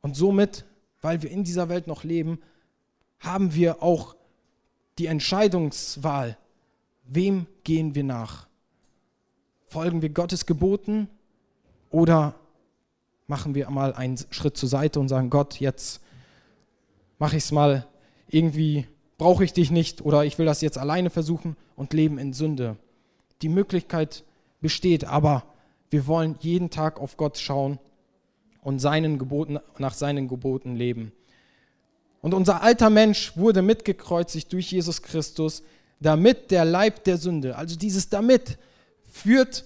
Und 0.02 0.16
somit, 0.16 0.66
weil 1.02 1.22
wir 1.22 1.30
in 1.30 1.44
dieser 1.44 1.70
Welt 1.70 1.88
noch 1.88 2.04
leben, 2.04 2.40
haben 3.20 3.54
wir 3.54 3.84
auch 3.84 4.16
die 4.98 5.06
Entscheidungswahl, 5.06 6.38
wem 7.04 7.46
gehen 7.64 7.94
wir 7.94 8.04
nach? 8.04 8.48
Folgen 9.68 10.02
wir 10.02 10.10
Gottes 10.10 10.46
Geboten 10.46 11.08
oder 11.92 12.36
machen 13.28 13.56
wir 13.56 13.70
mal 13.70 13.94
einen 13.94 14.18
Schritt 14.32 14.58
zur 14.58 14.70
Seite 14.70 15.00
und 15.00 15.08
sagen, 15.08 15.30
Gott, 15.30 15.60
jetzt 15.60 16.02
mache 17.20 17.38
ich 17.38 17.44
es 17.44 17.52
mal, 17.52 17.88
irgendwie 18.28 18.88
brauche 19.18 19.44
ich 19.44 19.54
dich 19.54 19.70
nicht 19.70 20.02
oder 20.02 20.26
ich 20.26 20.40
will 20.40 20.46
das 20.46 20.62
jetzt 20.62 20.78
alleine 20.78 21.10
versuchen 21.10 21.56
und 21.76 21.94
leben 21.94 22.18
in 22.18 22.34
Sünde. 22.34 22.78
Die 23.42 23.50
Möglichkeit 23.50 24.24
besteht, 24.62 25.06
aber 25.06 25.44
wir 25.92 26.08
wollen 26.08 26.36
jeden 26.40 26.70
Tag 26.70 27.00
auf 27.00 27.18
Gott 27.18 27.38
schauen 27.38 27.78
und 28.62 28.80
seinen 28.80 29.20
Geboten, 29.20 29.60
nach 29.78 29.94
seinen 29.94 30.28
Geboten 30.28 30.76
leben. 30.76 31.12
Und 32.22 32.34
unser 32.34 32.62
alter 32.62 32.90
Mensch 32.90 33.36
wurde 33.36 33.62
mitgekreuzigt 33.62 34.52
durch 34.54 34.72
Jesus 34.72 35.02
Christus, 35.02 35.64
damit 36.00 36.52
der 36.52 36.66
Leib 36.66 37.04
der 37.04 37.18
Sünde, 37.18 37.56
also 37.56 37.76
dieses 37.76 38.10
damit, 38.10 38.58
führt, 39.10 39.66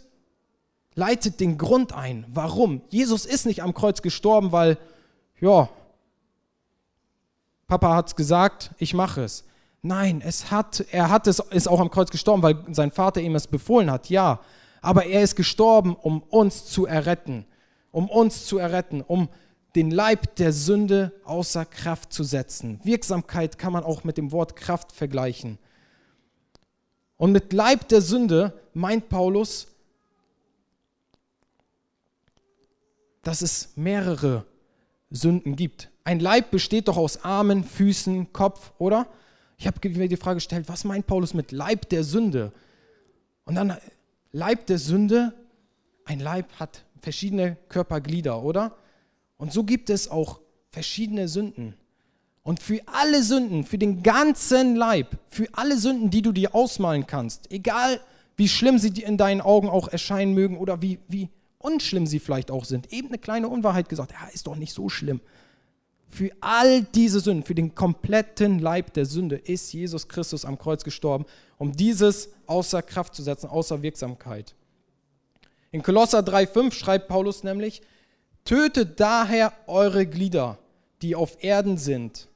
leitet 0.95 1.39
den 1.39 1.57
Grund 1.57 1.93
ein. 1.93 2.25
Warum? 2.33 2.81
Jesus 2.89 3.25
ist 3.25 3.45
nicht 3.45 3.61
am 3.61 3.73
Kreuz 3.73 4.01
gestorben, 4.01 4.51
weil, 4.51 4.77
ja, 5.39 5.69
Papa 7.67 7.95
hat 7.95 8.07
es 8.07 8.15
gesagt, 8.15 8.71
ich 8.77 8.93
mache 8.93 9.23
es. 9.23 9.43
Nein, 9.81 10.21
es 10.25 10.49
hat, 10.49 10.85
er 10.91 11.09
hat 11.09 11.27
es, 11.27 11.39
ist 11.39 11.67
auch 11.67 11.79
am 11.79 11.91
Kreuz 11.91 12.09
gestorben, 12.09 12.41
weil 12.41 12.57
sein 12.71 12.91
Vater 12.91 13.21
ihm 13.21 13.35
es 13.35 13.47
befohlen 13.47 13.91
hat, 13.91 14.09
ja. 14.09 14.39
Aber 14.81 15.05
er 15.05 15.21
ist 15.21 15.35
gestorben, 15.35 15.95
um 15.95 16.21
uns 16.23 16.65
zu 16.65 16.85
erretten 16.85 17.45
um 17.95 18.09
uns 18.09 18.45
zu 18.45 18.57
erretten, 18.57 18.99
um 18.99 19.29
den 19.73 19.89
Leib 19.89 20.35
der 20.35 20.51
Sünde 20.51 21.13
außer 21.23 21.63
Kraft 21.63 22.11
zu 22.11 22.25
setzen. 22.25 22.81
Wirksamkeit 22.83 23.57
kann 23.57 23.71
man 23.71 23.85
auch 23.85 24.03
mit 24.03 24.17
dem 24.17 24.33
Wort 24.33 24.57
Kraft 24.57 24.91
vergleichen. 24.91 25.57
Und 27.15 27.31
mit 27.31 27.53
Leib 27.53 27.87
der 27.87 28.01
Sünde 28.01 28.51
meint 28.73 29.07
Paulus, 29.07 29.67
dass 33.25 33.41
es 33.41 33.73
mehrere 33.75 34.45
Sünden 35.09 35.55
gibt. 35.55 35.89
Ein 36.03 36.19
Leib 36.19 36.51
besteht 36.51 36.87
doch 36.87 36.95
aus 36.95 37.23
Armen, 37.23 37.63
Füßen, 37.63 38.31
Kopf, 38.31 38.71
oder? 38.77 39.07
Ich 39.57 39.65
habe 39.65 39.89
mir 39.89 40.07
die 40.07 40.15
Frage 40.15 40.35
gestellt, 40.35 40.69
was 40.69 40.83
meint 40.83 41.07
Paulus 41.07 41.33
mit 41.33 41.51
Leib 41.51 41.89
der 41.89 42.03
Sünde? 42.03 42.53
Und 43.43 43.55
dann 43.55 43.75
Leib 44.31 44.67
der 44.67 44.77
Sünde, 44.77 45.33
ein 46.05 46.19
Leib 46.19 46.53
hat 46.59 46.85
verschiedene 47.01 47.57
Körperglieder, 47.67 48.43
oder? 48.43 48.75
Und 49.37 49.51
so 49.51 49.63
gibt 49.63 49.89
es 49.89 50.07
auch 50.07 50.39
verschiedene 50.71 51.27
Sünden. 51.27 51.73
Und 52.43 52.61
für 52.61 52.81
alle 52.85 53.23
Sünden, 53.23 53.63
für 53.63 53.79
den 53.79 54.03
ganzen 54.03 54.75
Leib, 54.75 55.17
für 55.29 55.47
alle 55.53 55.77
Sünden, 55.79 56.11
die 56.11 56.21
du 56.21 56.31
dir 56.31 56.53
ausmalen 56.53 57.07
kannst, 57.07 57.51
egal 57.51 57.99
wie 58.37 58.47
schlimm 58.47 58.77
sie 58.77 58.89
in 59.01 59.17
deinen 59.17 59.41
Augen 59.41 59.67
auch 59.67 59.87
erscheinen 59.87 60.35
mögen 60.35 60.57
oder 60.57 60.83
wie, 60.83 60.99
wie 61.07 61.29
unschlimm 61.65 62.05
sie 62.05 62.19
vielleicht 62.19 62.51
auch 62.51 62.63
sind, 62.63 62.93
eben 62.93 63.07
eine 63.07 63.17
kleine 63.17 63.49
Unwahrheit 63.49 63.89
gesagt, 63.89 64.11
ja, 64.11 64.27
ist 64.31 64.45
doch 64.45 64.55
nicht 64.55 64.73
so 64.73 64.87
schlimm. 64.87 65.19
Für 66.07 66.29
all 66.39 66.83
diese 66.83 67.19
Sünden, 67.19 67.43
für 67.43 67.55
den 67.55 67.73
kompletten 67.73 68.59
Leib 68.59 68.93
der 68.93 69.05
Sünde 69.05 69.37
ist 69.37 69.73
Jesus 69.73 70.07
Christus 70.07 70.45
am 70.45 70.59
Kreuz 70.59 70.83
gestorben, 70.83 71.25
um 71.57 71.71
dieses 71.71 72.29
außer 72.45 72.83
Kraft 72.83 73.15
zu 73.15 73.23
setzen, 73.23 73.49
außer 73.49 73.81
Wirksamkeit. 73.81 74.53
In 75.71 75.81
Kolosser 75.81 76.19
3,5 76.19 76.73
schreibt 76.73 77.07
Paulus 77.07 77.43
nämlich, 77.43 77.81
tötet 78.45 78.99
daher 78.99 79.51
eure 79.65 80.05
Glieder, 80.05 80.59
die 81.01 81.15
auf 81.15 81.43
Erden 81.43 81.77
sind, 81.77 82.29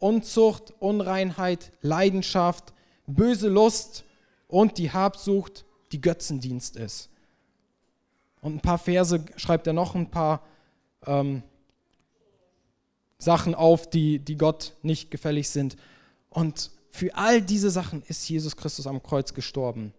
Unzucht, 0.00 0.74
Unreinheit, 0.80 1.70
Leidenschaft, 1.80 2.72
böse 3.06 3.48
Lust 3.48 4.04
und 4.48 4.76
die 4.78 4.90
Habsucht, 4.90 5.64
die 5.92 6.00
Götzendienst 6.00 6.76
ist. 6.76 7.11
Und 8.42 8.56
ein 8.56 8.60
paar 8.60 8.76
Verse 8.76 9.24
schreibt 9.36 9.66
er 9.66 9.72
noch 9.72 9.94
ein 9.94 10.10
paar 10.10 10.46
ähm, 11.06 11.42
Sachen 13.16 13.54
auf, 13.54 13.88
die, 13.88 14.18
die 14.18 14.36
Gott 14.36 14.74
nicht 14.82 15.10
gefällig 15.10 15.48
sind. 15.48 15.76
Und 16.28 16.70
für 16.90 17.14
all 17.14 17.40
diese 17.40 17.70
Sachen 17.70 18.02
ist 18.02 18.28
Jesus 18.28 18.56
Christus 18.56 18.86
am 18.86 19.02
Kreuz 19.02 19.32
gestorben. 19.32 19.94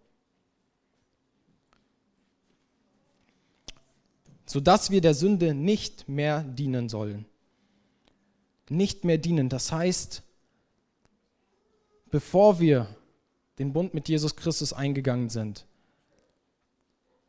Sodass 4.46 4.92
wir 4.92 5.02
der 5.02 5.16
Sünde 5.16 5.56
nicht 5.56 6.08
mehr 6.08 6.44
dienen 6.44 6.90
sollen 6.90 7.26
nicht 8.70 9.06
mehr 9.06 9.18
dienen. 9.18 9.50
Das 9.50 9.72
heißt, 9.72 10.24
bevor 12.10 12.60
wir 12.60 12.96
den 13.60 13.74
Bund 13.74 13.94
mit 13.94 14.10
Jesus 14.10 14.36
Christus 14.36 14.74
eingegangen 14.74 15.30
sind, 15.30 15.66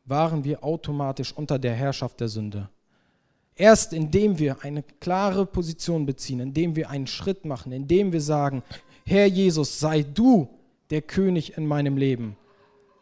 waren 0.05 0.45
wir 0.45 0.63
automatisch 0.63 1.33
unter 1.33 1.59
der 1.59 1.75
Herrschaft 1.75 2.21
der 2.21 2.29
Sünde. 2.29 2.69
Erst 3.57 3.93
indem 3.93 4.39
wir 4.39 4.63
eine 4.63 4.83
klare 4.83 5.47
Position 5.47 6.07
beziehen, 6.07 6.41
indem 6.41 6.77
wir 6.77 6.91
einen 6.91 7.07
Schritt 7.07 7.45
machen, 7.45 7.73
indem 7.73 8.13
wir 8.13 8.21
sagen, 8.21 8.63
Herr 9.07 9.27
Jesus, 9.27 9.79
sei 9.79 10.03
du 10.03 10.49
der 10.91 11.03
König 11.03 11.57
in 11.57 11.67
meinem 11.67 11.97
Leben, 11.97 12.37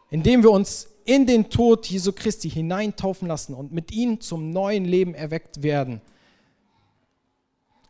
indem 0.09 0.43
wir 0.43 0.51
uns 0.51 0.89
in 1.05 1.25
den 1.25 1.49
Tod 1.49 1.85
Jesu 1.87 2.11
Christi 2.13 2.49
hineintaufen 2.49 3.27
lassen 3.27 3.53
und 3.53 3.73
mit 3.73 3.91
ihm 3.91 4.21
zum 4.21 4.51
neuen 4.51 4.85
Leben 4.85 5.15
erweckt 5.15 5.63
werden, 5.63 6.01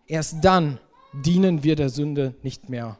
Erst 0.08 0.43
dann 0.43 0.80
dienen 1.13 1.63
wir 1.63 1.76
der 1.76 1.89
Sünde 1.89 2.36
nicht 2.43 2.69
mehr. 2.69 2.99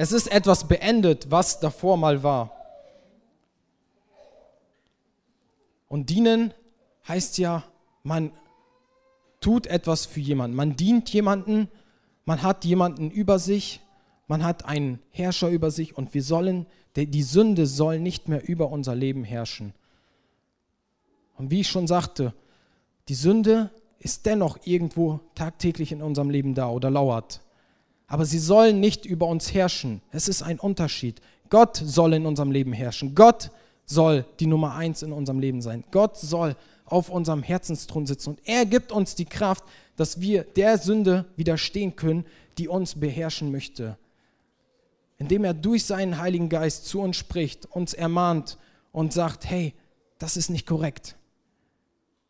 Es 0.00 0.12
ist 0.12 0.30
etwas 0.30 0.68
beendet, 0.68 1.28
was 1.28 1.58
davor 1.58 1.96
mal 1.96 2.22
war. 2.22 2.52
Und 5.88 6.08
dienen 6.08 6.54
heißt 7.08 7.36
ja, 7.38 7.64
man 8.04 8.30
tut 9.40 9.66
etwas 9.66 10.06
für 10.06 10.20
jemanden. 10.20 10.56
Man 10.56 10.76
dient 10.76 11.12
jemanden, 11.12 11.68
man 12.26 12.44
hat 12.44 12.64
jemanden 12.64 13.10
über 13.10 13.40
sich, 13.40 13.80
man 14.28 14.44
hat 14.44 14.66
einen 14.66 15.00
Herrscher 15.10 15.48
über 15.48 15.72
sich 15.72 15.98
und 15.98 16.14
wir 16.14 16.22
sollen, 16.22 16.66
die 16.94 17.22
Sünde 17.24 17.66
soll 17.66 17.98
nicht 17.98 18.28
mehr 18.28 18.48
über 18.48 18.70
unser 18.70 18.94
Leben 18.94 19.24
herrschen. 19.24 19.74
Und 21.36 21.50
wie 21.50 21.62
ich 21.62 21.68
schon 21.68 21.88
sagte, 21.88 22.34
die 23.08 23.16
Sünde 23.16 23.70
ist 23.98 24.26
dennoch 24.26 24.58
irgendwo 24.62 25.18
tagtäglich 25.34 25.90
in 25.90 26.02
unserem 26.02 26.30
Leben 26.30 26.54
da 26.54 26.68
oder 26.70 26.88
lauert. 26.88 27.40
Aber 28.08 28.24
sie 28.24 28.38
soll 28.38 28.72
nicht 28.72 29.06
über 29.06 29.26
uns 29.26 29.54
herrschen. 29.54 30.00
Es 30.10 30.28
ist 30.28 30.42
ein 30.42 30.58
Unterschied. 30.58 31.20
Gott 31.50 31.76
soll 31.76 32.14
in 32.14 32.26
unserem 32.26 32.50
Leben 32.50 32.72
herrschen. 32.72 33.14
Gott 33.14 33.50
soll 33.84 34.24
die 34.40 34.46
Nummer 34.46 34.74
eins 34.74 35.02
in 35.02 35.12
unserem 35.12 35.38
Leben 35.38 35.62
sein. 35.62 35.84
Gott 35.90 36.16
soll 36.16 36.56
auf 36.86 37.10
unserem 37.10 37.42
Herzensthron 37.42 38.06
sitzen. 38.06 38.30
Und 38.30 38.40
er 38.44 38.64
gibt 38.66 38.92
uns 38.92 39.14
die 39.14 39.26
Kraft, 39.26 39.62
dass 39.96 40.20
wir 40.20 40.44
der 40.44 40.78
Sünde 40.78 41.26
widerstehen 41.36 41.96
können, 41.96 42.24
die 42.56 42.68
uns 42.68 42.98
beherrschen 42.98 43.52
möchte. 43.52 43.98
Indem 45.18 45.44
er 45.44 45.54
durch 45.54 45.84
seinen 45.84 46.18
Heiligen 46.18 46.48
Geist 46.48 46.86
zu 46.86 47.00
uns 47.00 47.16
spricht, 47.16 47.66
uns 47.66 47.92
ermahnt 47.92 48.56
und 48.92 49.12
sagt, 49.12 49.44
hey, 49.44 49.74
das 50.18 50.36
ist 50.36 50.48
nicht 50.48 50.66
korrekt. 50.66 51.16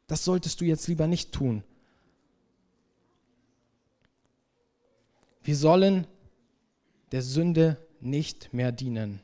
Das 0.09 0.25
solltest 0.25 0.61
du 0.61 0.65
jetzt 0.65 0.89
lieber 0.89 1.07
nicht 1.07 1.33
tun. 1.33 1.63
Wir 5.49 5.57
sollen 5.57 6.07
der 7.11 7.23
Sünde 7.23 7.79
nicht 8.03 8.53
mehr 8.53 8.71
dienen. 8.71 9.21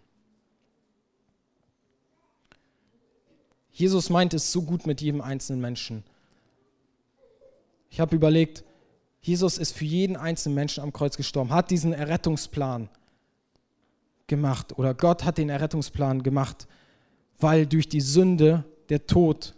Jesus 3.71 4.09
meint 4.09 4.33
es 4.33 4.51
so 4.51 4.63
gut 4.63 4.87
mit 4.87 5.03
jedem 5.03 5.21
einzelnen 5.21 5.61
Menschen. 5.61 6.03
Ich 7.91 8.01
habe 8.01 8.17
überlegt, 8.17 8.65
Jesus 9.21 9.59
ist 9.59 9.77
für 9.77 9.85
jeden 9.85 10.17
einzelnen 10.17 10.55
Menschen 10.55 10.83
am 10.83 10.95
Kreuz 10.95 11.19
gestorben, 11.19 11.51
hat 11.51 11.71
diesen 11.71 11.93
Errettungsplan 11.93 12.89
gemacht 14.27 14.79
oder 14.79 14.95
Gott 14.95 15.25
hat 15.25 15.37
den 15.37 15.51
Errettungsplan 15.51 16.23
gemacht, 16.23 16.67
weil 17.39 17.67
durch 17.67 17.87
die 17.87 18.01
Sünde 18.01 18.65
der 18.89 19.07
Tod 19.07 19.55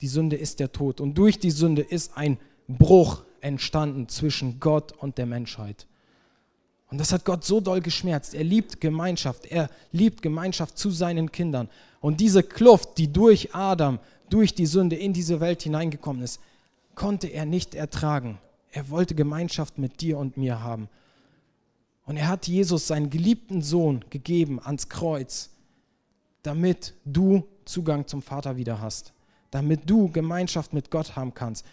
die 0.00 0.08
Sünde 0.08 0.36
ist 0.36 0.60
der 0.60 0.72
Tod. 0.72 0.98
Und 1.02 1.18
durch 1.18 1.38
die 1.38 1.50
Sünde 1.50 1.82
ist 1.82 2.16
ein 2.16 2.38
Bruch 2.68 3.27
entstanden 3.40 4.08
zwischen 4.08 4.60
Gott 4.60 4.92
und 4.92 5.18
der 5.18 5.26
Menschheit. 5.26 5.86
Und 6.90 6.98
das 6.98 7.12
hat 7.12 7.24
Gott 7.24 7.44
so 7.44 7.60
doll 7.60 7.80
geschmerzt. 7.80 8.34
Er 8.34 8.44
liebt 8.44 8.80
Gemeinschaft. 8.80 9.46
Er 9.46 9.68
liebt 9.92 10.22
Gemeinschaft 10.22 10.78
zu 10.78 10.90
seinen 10.90 11.30
Kindern. 11.30 11.68
Und 12.00 12.20
diese 12.20 12.42
Kluft, 12.42 12.96
die 12.96 13.12
durch 13.12 13.54
Adam, 13.54 13.98
durch 14.30 14.54
die 14.54 14.66
Sünde 14.66 14.96
in 14.96 15.12
diese 15.12 15.40
Welt 15.40 15.62
hineingekommen 15.62 16.22
ist, 16.22 16.40
konnte 16.94 17.26
er 17.26 17.44
nicht 17.44 17.74
ertragen. 17.74 18.38
Er 18.72 18.88
wollte 18.88 19.14
Gemeinschaft 19.14 19.78
mit 19.78 20.00
dir 20.00 20.18
und 20.18 20.36
mir 20.36 20.62
haben. 20.62 20.88
Und 22.06 22.16
er 22.16 22.28
hat 22.28 22.46
Jesus, 22.46 22.86
seinen 22.86 23.10
geliebten 23.10 23.60
Sohn, 23.60 24.04
gegeben 24.08 24.60
ans 24.62 24.88
Kreuz, 24.88 25.50
damit 26.42 26.94
du 27.04 27.46
Zugang 27.66 28.06
zum 28.06 28.22
Vater 28.22 28.56
wieder 28.56 28.80
hast 28.80 29.12
damit 29.50 29.88
du 29.88 30.10
Gemeinschaft 30.10 30.72
mit 30.72 30.90
Gott 30.90 31.16
haben 31.16 31.34
kannst. 31.34 31.64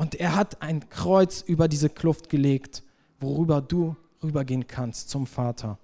Und 0.00 0.14
er 0.14 0.34
hat 0.34 0.62
ein 0.62 0.88
Kreuz 0.88 1.42
über 1.42 1.68
diese 1.68 1.90
Kluft 1.90 2.30
gelegt, 2.30 2.82
worüber 3.18 3.60
du 3.60 3.96
rübergehen 4.22 4.66
kannst 4.66 5.10
zum 5.10 5.26
Vater. 5.26 5.78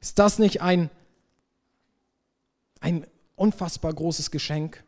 Ist 0.00 0.18
das 0.18 0.40
nicht 0.40 0.60
ein, 0.60 0.90
ein 2.80 3.06
unfassbar 3.36 3.94
großes 3.94 4.32
Geschenk? 4.32 4.82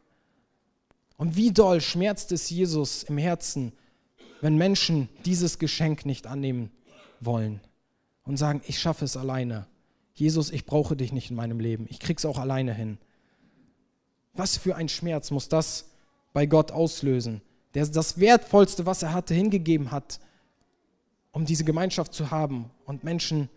Und 1.16 1.36
wie 1.36 1.52
doll 1.52 1.80
schmerzt 1.80 2.32
es 2.32 2.50
Jesus 2.50 3.04
im 3.04 3.18
Herzen, 3.18 3.72
wenn 4.40 4.56
Menschen 4.56 5.08
dieses 5.24 5.60
Geschenk 5.60 6.06
nicht 6.06 6.26
annehmen 6.26 6.72
wollen 7.20 7.60
und 8.24 8.36
sagen, 8.36 8.62
ich 8.66 8.80
schaffe 8.80 9.04
es 9.04 9.16
alleine. 9.16 9.68
Jesus, 10.12 10.50
ich 10.50 10.66
brauche 10.66 10.96
dich 10.96 11.12
nicht 11.12 11.30
in 11.30 11.36
meinem 11.36 11.60
Leben. 11.60 11.86
Ich 11.88 12.00
krieg's 12.00 12.24
auch 12.24 12.38
alleine 12.38 12.74
hin. 12.74 12.98
Was 14.32 14.56
für 14.56 14.74
ein 14.74 14.88
Schmerz 14.88 15.30
muss 15.30 15.48
das 15.48 15.92
bei 16.32 16.46
Gott 16.46 16.72
auslösen, 16.72 17.42
der 17.76 17.86
das 17.86 18.18
Wertvollste, 18.18 18.86
was 18.86 19.02
er 19.02 19.12
hatte, 19.12 19.34
hingegeben 19.34 19.90
hat, 19.90 20.18
um 21.30 21.44
diese 21.44 21.62
Gemeinschaft 21.62 22.14
zu 22.14 22.30
haben. 22.30 22.70
Und 22.86 23.04
Menschen 23.04 23.50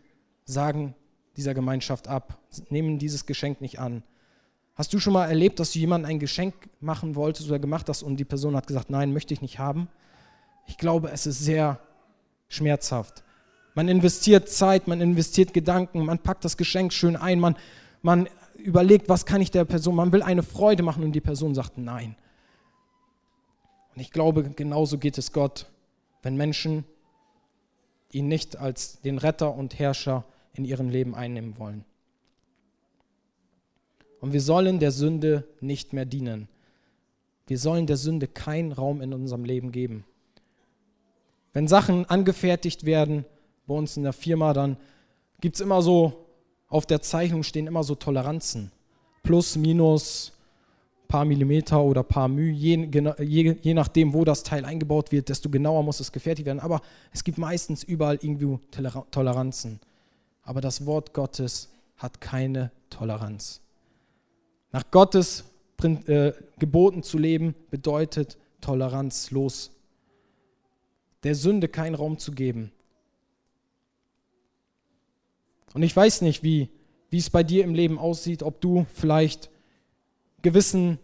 sagen 0.43 0.93
dieser 1.37 1.53
Gemeinschaft 1.53 2.09
ab, 2.09 2.37
nehmen 2.69 2.99
dieses 2.99 3.25
Geschenk 3.25 3.61
nicht 3.61 3.79
an. 3.79 4.03
Hast 4.75 4.91
du 4.91 4.99
schon 4.99 5.13
mal 5.13 5.27
erlebt, 5.27 5.61
dass 5.61 5.71
du 5.71 5.79
jemandem 5.79 6.09
ein 6.09 6.19
Geschenk 6.19 6.53
machen 6.81 7.15
wolltest 7.15 7.47
oder 7.47 7.59
gemacht 7.59 7.87
hast 7.87 8.03
und 8.03 8.17
die 8.17 8.25
Person 8.25 8.57
hat 8.57 8.67
gesagt, 8.67 8.89
nein, 8.89 9.13
möchte 9.13 9.33
ich 9.33 9.41
nicht 9.41 9.57
haben? 9.57 9.87
Ich 10.67 10.77
glaube, 10.77 11.11
es 11.11 11.25
ist 11.25 11.39
sehr 11.39 11.79
schmerzhaft. 12.49 13.23
Man 13.73 13.87
investiert 13.87 14.49
Zeit, 14.49 14.89
man 14.89 14.99
investiert 14.99 15.53
Gedanken, 15.53 16.03
man 16.03 16.19
packt 16.19 16.43
das 16.43 16.57
Geschenk 16.57 16.91
schön 16.91 17.15
ein, 17.15 17.39
man, 17.39 17.55
man 18.01 18.27
überlegt, 18.57 19.07
was 19.07 19.25
kann 19.25 19.39
ich 19.39 19.51
der 19.51 19.63
Person, 19.63 19.95
man 19.95 20.11
will 20.11 20.23
eine 20.23 20.43
Freude 20.43 20.83
machen 20.83 21.05
und 21.05 21.13
die 21.13 21.21
Person 21.21 21.55
sagt 21.55 21.77
nein. 21.77 22.17
Und 23.99 24.03
ich 24.03 24.11
glaube, 24.11 24.43
genauso 24.51 24.97
geht 24.97 25.17
es 25.17 25.33
Gott, 25.33 25.65
wenn 26.21 26.37
Menschen 26.37 26.85
ihn 28.13 28.29
nicht 28.29 28.55
als 28.55 29.01
den 29.01 29.17
Retter 29.17 29.53
und 29.53 29.77
Herrscher 29.77 30.23
in 30.53 30.63
ihrem 30.63 30.87
Leben 30.87 31.15
einnehmen 31.15 31.59
wollen. 31.59 31.83
Und 34.21 34.31
wir 34.31 34.39
sollen 34.39 34.79
der 34.79 34.91
Sünde 34.91 35.43
nicht 35.59 35.91
mehr 35.91 36.05
dienen. 36.05 36.47
Wir 37.45 37.57
sollen 37.59 37.87
der 37.87 37.97
Sünde 37.97 38.29
keinen 38.29 38.71
Raum 38.71 39.01
in 39.01 39.13
unserem 39.13 39.43
Leben 39.43 39.73
geben. 39.73 40.05
Wenn 41.51 41.67
Sachen 41.67 42.05
angefertigt 42.05 42.85
werden 42.85 43.25
bei 43.67 43.75
uns 43.75 43.97
in 43.97 44.03
der 44.03 44.13
Firma, 44.13 44.53
dann 44.53 44.77
gibt 45.41 45.55
es 45.55 45.61
immer 45.61 45.81
so, 45.81 46.25
auf 46.69 46.85
der 46.85 47.01
Zeichnung 47.01 47.43
stehen 47.43 47.67
immer 47.67 47.83
so 47.83 47.95
Toleranzen. 47.95 48.71
Plus, 49.23 49.57
minus, 49.57 50.31
paar 51.09 51.25
Millimeter 51.25 51.83
oder 51.83 52.03
paar 52.03 52.27
Mühe, 52.27 52.53
je, 52.53 52.87
je, 53.19 53.55
je, 53.61 53.73
nachdem, 53.73 54.13
wo 54.13 54.23
das 54.23 54.43
Teil 54.43 54.63
eingebaut 54.63 55.11
wird, 55.11 55.27
desto 55.27 55.49
genauer 55.49 55.83
muss 55.83 55.99
es 55.99 56.11
gefertigt 56.11 56.45
werden. 56.45 56.59
Aber 56.59 56.81
es 57.11 57.23
gibt 57.23 57.39
meistens 57.39 57.83
überall 57.83 58.19
irgendwie 58.21 58.59
Toleranzen. 59.11 59.79
Aber 60.43 60.61
das 60.61 60.85
Wort 60.85 61.13
Gottes 61.13 61.69
hat 61.97 62.21
keine 62.21 62.71
Toleranz. 62.91 63.59
Nach 64.71 64.83
Gottes 64.91 65.45
äh, 65.83 66.31
Geboten 66.59 67.01
zu 67.01 67.17
leben 67.17 67.55
bedeutet 67.71 68.37
toleranzlos. 68.61 69.71
Der 71.23 71.33
Sünde 71.33 71.69
keinen 71.69 71.95
Raum 71.95 72.19
zu 72.19 72.33
geben. 72.33 72.71
Und 75.73 75.81
ich 75.81 75.95
weiß 75.95 76.21
nicht, 76.21 76.43
wie, 76.43 76.69
wie 77.09 77.17
es 77.17 77.31
bei 77.31 77.43
dir 77.43 77.63
im 77.63 77.73
Leben 77.73 77.97
aussieht, 77.97 78.43
ob 78.43 78.61
du 78.61 78.85
vielleicht 78.93 79.49
gewissen 80.41 80.99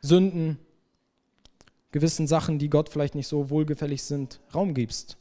Sünden, 0.00 0.58
gewissen 1.92 2.26
Sachen, 2.26 2.58
die 2.58 2.70
Gott 2.70 2.88
vielleicht 2.88 3.14
nicht 3.14 3.28
so 3.28 3.50
wohlgefällig 3.50 4.02
sind, 4.02 4.40
Raum 4.54 4.74
gibst. 4.74 5.16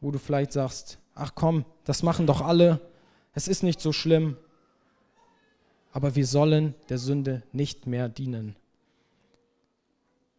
Wo 0.00 0.10
du 0.10 0.18
vielleicht 0.18 0.52
sagst, 0.52 0.98
ach 1.14 1.32
komm, 1.34 1.64
das 1.84 2.02
machen 2.02 2.26
doch 2.26 2.40
alle, 2.40 2.80
es 3.34 3.48
ist 3.48 3.62
nicht 3.62 3.80
so 3.80 3.92
schlimm. 3.92 4.36
Aber 5.92 6.14
wir 6.14 6.26
sollen 6.26 6.74
der 6.88 6.98
Sünde 6.98 7.42
nicht 7.52 7.86
mehr 7.86 8.08
dienen. 8.08 8.56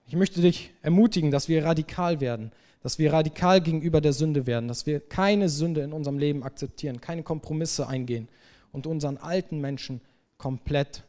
Ich 0.06 0.16
möchte 0.16 0.42
dich 0.42 0.72
ermutigen, 0.82 1.32
dass 1.32 1.50
wir 1.50 1.66
radikal 1.66 2.20
werden, 2.20 2.52
dass 2.82 2.98
wir 2.98 3.14
radikal 3.14 3.62
gegenüber 3.62 4.02
der 4.02 4.14
Sünde 4.14 4.48
werden, 4.48 4.68
dass 4.68 4.86
wir 4.86 5.00
keine 5.00 5.50
Sünde 5.50 5.82
in 5.82 5.94
unserem 5.94 6.18
Leben 6.18 6.44
akzeptieren, 6.44 7.02
keine 7.02 7.24
Kompromisse 7.24 7.88
eingehen 7.88 8.28
und 8.72 8.88
unseren 8.88 9.18
alten 9.18 9.60
Menschen 9.60 10.02
komplett 10.38 11.04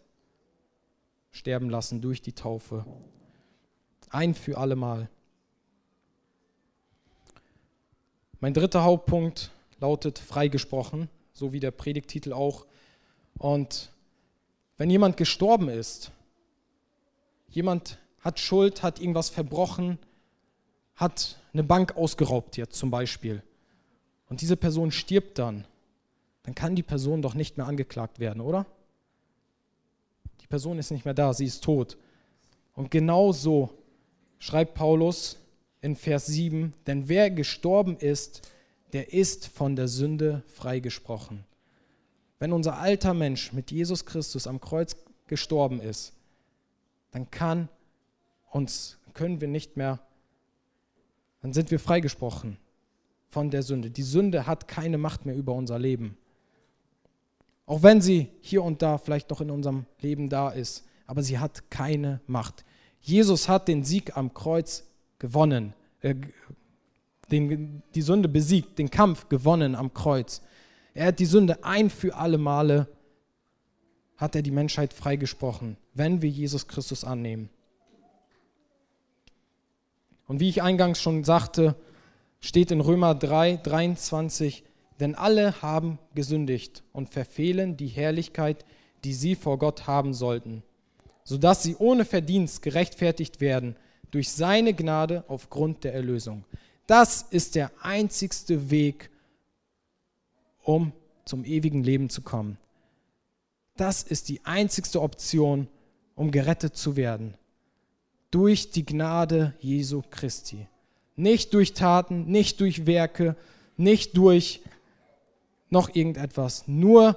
sterben 1.31 1.71
lassen 1.71 2.01
durch 2.01 2.23
die 2.23 2.33
Taufe. 2.33 2.85
Ein 4.09 4.35
für 4.35 4.59
allemal. 4.59 5.09
Mein 8.41 8.55
dritter 8.55 8.83
Hauptpunkt 8.83 9.51
lautet 9.81 10.19
freigesprochen, 10.19 11.09
so 11.33 11.53
wie 11.53 11.61
der 11.61 11.71
Predigtitel 11.71 12.33
auch. 12.33 12.67
Und 13.39 13.93
wenn 14.77 14.91
jemand 14.91 15.17
gestorben 15.17 15.69
ist, 15.69 16.11
jemand 17.49 17.99
hat 18.21 18.41
Schuld, 18.41 18.83
hat 18.83 19.01
irgendwas 19.01 19.31
verbrochen, 19.31 19.99
hat 20.97 21.39
eine 21.53 21.63
Bank 21.63 21.97
ausgeraubt 21.97 22.57
jetzt 22.57 22.79
zum 22.79 22.91
Beispiel, 22.91 23.43
und 24.31 24.41
diese 24.41 24.57
Person 24.57 24.93
stirbt 24.93 25.39
dann, 25.39 25.67
dann 26.45 26.55
kann 26.55 26.77
die 26.77 26.85
Person 26.85 27.21
doch 27.21 27.35
nicht 27.35 27.57
mehr 27.57 27.67
angeklagt 27.67 28.21
werden, 28.21 28.41
oder? 28.41 28.65
Person 30.51 30.79
ist 30.79 30.91
nicht 30.91 31.05
mehr 31.07 31.15
da, 31.15 31.33
sie 31.33 31.47
ist 31.47 31.65
tot. 31.65 31.97
Und 32.75 32.91
genau 32.91 33.33
so 33.33 33.71
schreibt 34.39 34.75
Paulus 34.75 35.39
in 35.81 35.97
Vers 35.97 36.27
7, 36.27 36.75
denn 36.87 37.09
wer 37.09 37.31
gestorben 37.31 37.97
ist, 37.97 38.51
der 38.93 39.13
ist 39.13 39.47
von 39.47 39.77
der 39.77 39.89
Sünde 39.89 40.43
freigesprochen. 40.49 41.45
Wenn 42.41 42.53
unser 42.53 42.79
alter 42.79 43.15
Mensch 43.15 43.53
mit 43.53 43.71
Jesus 43.71 44.05
Christus 44.05 44.47
am 44.47 44.61
Kreuz 44.61 44.97
gestorben 45.29 45.81
ist, 45.81 46.13
dann 47.13 47.31
kann 47.31 47.69
uns, 48.51 48.99
können 49.15 49.41
wir 49.41 49.49
nicht 49.49 49.77
mehr, 49.77 50.01
dann 51.43 51.53
sind 51.53 51.71
wir 51.71 51.79
freigesprochen 51.79 52.59
von 53.29 53.51
der 53.51 53.63
Sünde. 53.63 53.91
Die 53.91 54.03
Sünde 54.03 54.47
hat 54.47 54.67
keine 54.67 54.99
Macht 54.99 55.27
mehr 55.27 55.37
über 55.37 55.55
unser 55.55 55.79
Leben. 55.79 56.17
Auch 57.71 57.85
wenn 57.85 58.01
sie 58.01 58.33
hier 58.41 58.65
und 58.65 58.83
da 58.83 58.99
vielleicht 58.99 59.31
noch 59.31 59.41
in 59.41 59.49
unserem 59.49 59.87
Leben 60.01 60.29
da 60.29 60.51
ist, 60.51 60.85
aber 61.07 61.23
sie 61.23 61.39
hat 61.39 61.71
keine 61.71 62.21
Macht. 62.27 62.65
Jesus 63.01 63.49
hat 63.49 63.69
den 63.69 63.85
Sieg 63.85 64.17
am 64.17 64.35
Kreuz 64.35 64.91
gewonnen, 65.21 65.73
äh, 66.01 66.17
den, 67.31 67.85
die 67.95 68.03
Sünde 68.03 68.29
besiegt, 68.29 68.81
den 68.81 68.91
Kampf 68.91 69.29
gewonnen 69.29 69.77
am 69.77 69.95
Kreuz. 69.95 70.43
Er 70.95 71.07
hat 71.07 71.21
die 71.21 71.27
Sünde 71.27 71.63
ein 71.63 71.91
für 71.91 72.17
alle 72.17 72.39
Male, 72.39 72.89
hat 74.17 74.35
er 74.35 74.43
die 74.43 74.51
Menschheit 74.51 74.93
freigesprochen, 74.93 75.77
wenn 75.95 76.23
wir 76.23 76.29
Jesus 76.29 76.67
Christus 76.67 77.05
annehmen. 77.05 77.51
Und 80.27 80.41
wie 80.41 80.49
ich 80.49 80.61
eingangs 80.61 81.01
schon 81.01 81.23
sagte, 81.23 81.77
steht 82.41 82.73
in 82.73 82.81
Römer 82.81 83.15
3, 83.15 83.59
23, 83.59 84.65
denn 85.01 85.15
alle 85.15 85.63
haben 85.63 85.99
gesündigt 86.15 86.83
und 86.93 87.09
verfehlen 87.09 87.77
die 87.77 87.89
Herrlichkeit, 87.89 88.65
die 89.05 89.15
sie 89.15 89.35
vor 89.35 89.59
Gott 89.59 89.87
haben 89.87 90.13
sollten, 90.13 90.63
sodass 91.25 91.63
sie 91.63 91.77
ohne 91.77 92.05
Verdienst 92.05 92.63
gerechtfertigt 92.63 93.41
werden 93.41 93.77
durch 94.11 94.31
seine 94.31 94.75
Gnade 94.75 95.25
aufgrund 95.29 95.85
der 95.85 95.95
Erlösung. 95.95 96.45
Das 96.87 97.23
ist 97.23 97.55
der 97.55 97.71
einzigste 97.81 98.71
Weg, 98.71 99.11
um 100.63 100.93
zum 101.25 101.45
ewigen 101.45 101.83
Leben 101.83 102.11
zu 102.11 102.23
kommen. 102.23 102.59
Das 103.77 104.03
ist 104.03 104.29
die 104.29 104.45
einzigste 104.45 105.01
Option, 105.01 105.69
um 106.15 106.31
gerettet 106.31 106.77
zu 106.77 106.97
werden. 106.97 107.35
Durch 108.31 108.71
die 108.71 108.85
Gnade 108.85 109.55
Jesu 109.61 110.03
Christi. 110.11 110.67
Nicht 111.17 111.55
durch 111.55 111.73
Taten, 111.73 112.27
nicht 112.27 112.61
durch 112.61 112.87
Werke, 112.87 113.37
nicht 113.77 114.17
durch 114.17 114.61
noch 115.71 115.95
irgendetwas. 115.95 116.65
Nur 116.67 117.17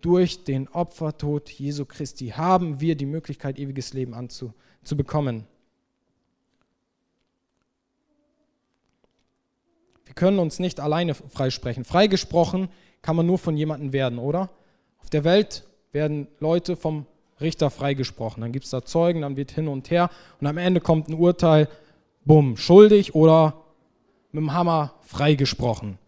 durch 0.00 0.44
den 0.44 0.68
Opfertod 0.68 1.50
Jesu 1.50 1.84
Christi 1.84 2.28
haben 2.28 2.80
wir 2.80 2.96
die 2.96 3.06
Möglichkeit, 3.06 3.58
ewiges 3.58 3.92
Leben 3.92 4.14
anzu, 4.14 4.52
zu 4.82 4.96
bekommen. 4.96 5.46
Wir 10.04 10.14
können 10.14 10.38
uns 10.38 10.58
nicht 10.58 10.80
alleine 10.80 11.14
freisprechen. 11.14 11.84
Freigesprochen 11.84 12.68
kann 13.02 13.16
man 13.16 13.26
nur 13.26 13.38
von 13.38 13.56
jemandem 13.56 13.92
werden, 13.92 14.18
oder? 14.18 14.50
Auf 14.98 15.10
der 15.10 15.24
Welt 15.24 15.64
werden 15.92 16.26
Leute 16.40 16.76
vom 16.76 17.06
Richter 17.40 17.70
freigesprochen. 17.70 18.40
Dann 18.40 18.52
gibt 18.52 18.64
es 18.64 18.70
da 18.70 18.84
Zeugen, 18.84 19.22
dann 19.22 19.36
wird 19.36 19.52
hin 19.52 19.68
und 19.68 19.90
her 19.90 20.10
und 20.40 20.46
am 20.46 20.58
Ende 20.58 20.80
kommt 20.80 21.08
ein 21.08 21.14
Urteil, 21.14 21.68
bumm, 22.24 22.56
schuldig 22.56 23.14
oder 23.14 23.64
mit 24.32 24.42
dem 24.42 24.52
Hammer 24.52 24.94
freigesprochen. 25.02 25.98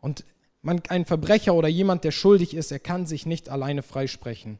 Und 0.00 0.24
man, 0.62 0.80
ein 0.88 1.04
Verbrecher 1.04 1.54
oder 1.54 1.68
jemand, 1.68 2.04
der 2.04 2.12
schuldig 2.12 2.54
ist, 2.54 2.72
er 2.72 2.78
kann 2.78 3.06
sich 3.06 3.26
nicht 3.26 3.48
alleine 3.48 3.82
freisprechen. 3.82 4.58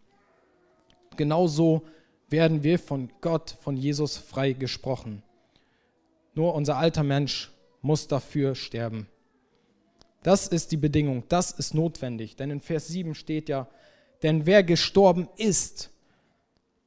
Genauso 1.16 1.82
werden 2.28 2.62
wir 2.62 2.78
von 2.78 3.10
Gott, 3.20 3.56
von 3.60 3.76
Jesus 3.76 4.16
frei 4.16 4.52
gesprochen. 4.52 5.22
Nur 6.34 6.54
unser 6.54 6.76
alter 6.76 7.02
Mensch 7.02 7.50
muss 7.82 8.08
dafür 8.08 8.54
sterben. 8.54 9.06
Das 10.22 10.46
ist 10.46 10.72
die 10.72 10.76
Bedingung, 10.76 11.24
das 11.28 11.50
ist 11.50 11.74
notwendig. 11.74 12.36
Denn 12.36 12.50
in 12.50 12.60
Vers 12.60 12.88
7 12.88 13.14
steht 13.14 13.48
ja, 13.48 13.68
denn 14.22 14.46
wer 14.46 14.62
gestorben 14.62 15.28
ist, 15.36 15.90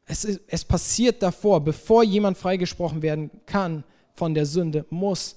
es, 0.05 0.23
ist, 0.23 0.41
es 0.47 0.63
passiert 0.63 1.21
davor, 1.21 1.61
bevor 1.61 2.03
jemand 2.03 2.37
freigesprochen 2.37 3.01
werden 3.01 3.29
kann 3.45 3.83
von 4.13 4.33
der 4.33 4.45
Sünde, 4.45 4.85
muss 4.89 5.35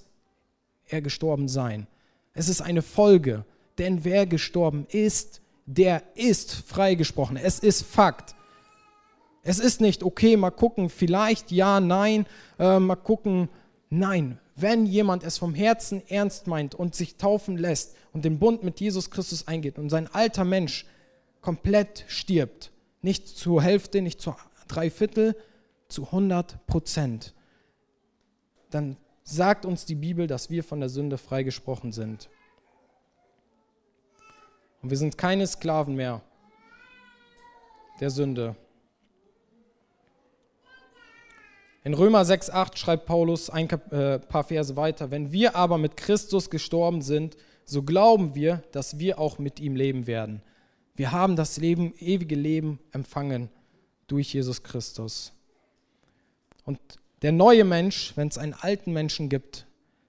er 0.87 1.03
gestorben 1.03 1.49
sein. 1.49 1.87
Es 2.35 2.49
ist 2.49 2.61
eine 2.61 2.83
Folge. 2.83 3.45
Denn 3.79 4.05
wer 4.05 4.27
gestorben 4.27 4.87
ist, 4.91 5.41
der 5.67 6.03
ist 6.14 6.53
freigesprochen. 6.53 7.37
Es 7.37 7.59
ist 7.59 7.83
Fakt. 7.83 8.35
Es 9.43 9.59
ist 9.59 9.81
nicht, 9.81 10.03
okay, 10.03 10.37
mal 10.37 10.51
gucken, 10.51 10.91
vielleicht 10.91 11.53
ja, 11.53 11.81
nein, 11.81 12.27
äh, 12.59 12.79
mal 12.79 12.97
gucken, 12.97 13.49
nein. 13.88 14.38
Wenn 14.57 14.87
jemand 14.87 15.23
es 15.23 15.38
vom 15.38 15.55
Herzen 15.55 16.03
ernst 16.09 16.49
meint 16.49 16.75
und 16.75 16.95
sich 16.95 17.17
taufen 17.17 17.57
lässt 17.57 17.95
und 18.12 18.25
den 18.25 18.38
Bund 18.38 18.64
mit 18.64 18.81
Jesus 18.81 19.11
Christus 19.11 19.47
eingeht 19.47 19.79
und 19.79 19.88
sein 19.88 20.09
alter 20.12 20.45
Mensch 20.45 20.85
komplett 21.41 22.05
stirbt, 22.09 22.73
nicht 23.01 23.29
zur 23.29 23.62
Hälfte, 23.62 24.03
nicht 24.03 24.21
zu 24.21 24.35
drei 24.67 24.91
Viertel, 24.91 25.37
zu 25.88 26.07
100 26.07 26.67
Prozent, 26.67 27.35
dann 28.71 28.97
sagt 29.23 29.64
uns 29.64 29.85
die 29.85 29.95
Bibel, 29.95 30.27
dass 30.27 30.51
wir 30.51 30.64
von 30.64 30.81
der 30.81 30.88
Sünde 30.88 31.19
freigesprochen 31.19 31.93
sind. 31.93 32.29
Und 34.83 34.91
wir 34.91 34.97
sind 34.97 35.19
keine 35.19 35.47
Sklaven 35.47 35.95
mehr 35.95 36.23
der 38.01 38.11
Sünde. 38.11 38.55
In 41.85 41.95
Römer 41.95 42.23
6,8 42.23 42.77
schreibt 42.77 43.07
Paulus 43.07 43.51
ein 43.51 43.69
äh, 43.69 44.19
paar 44.19 44.45
Verse 44.45 44.77
weiter: 44.77 45.11
Wenn 45.11 45.33
wir 45.33 45.57
aber 45.57 45.79
mit 45.79 45.97
Christus 45.97 46.51
gestorben 46.51 47.03
sind, 47.03 47.37
so 47.64 47.83
glauben 47.83 48.35
wir, 48.35 48.62
dass 48.73 48.99
wir 48.99 49.19
auch 49.19 49.38
mit 49.38 49.61
ihm 49.61 49.75
leben 49.75 50.07
werden. 50.07 50.43
Wir 50.97 51.12
haben 51.12 51.37
das 51.37 51.59
Leben, 51.59 51.95
ewige 51.99 52.35
Leben 52.35 52.79
empfangen 52.93 53.51
durch 54.07 54.35
Jesus 54.35 54.62
Christus. 54.62 55.33
Und 56.64 56.79
der 57.23 57.33
neue 57.33 57.64
Mensch, 57.64 58.12
wenn 58.17 58.29
es 58.29 58.38
einen 58.38 58.55
alten 58.55 58.93
Menschen 58.93 59.29
gibt, 59.29 59.67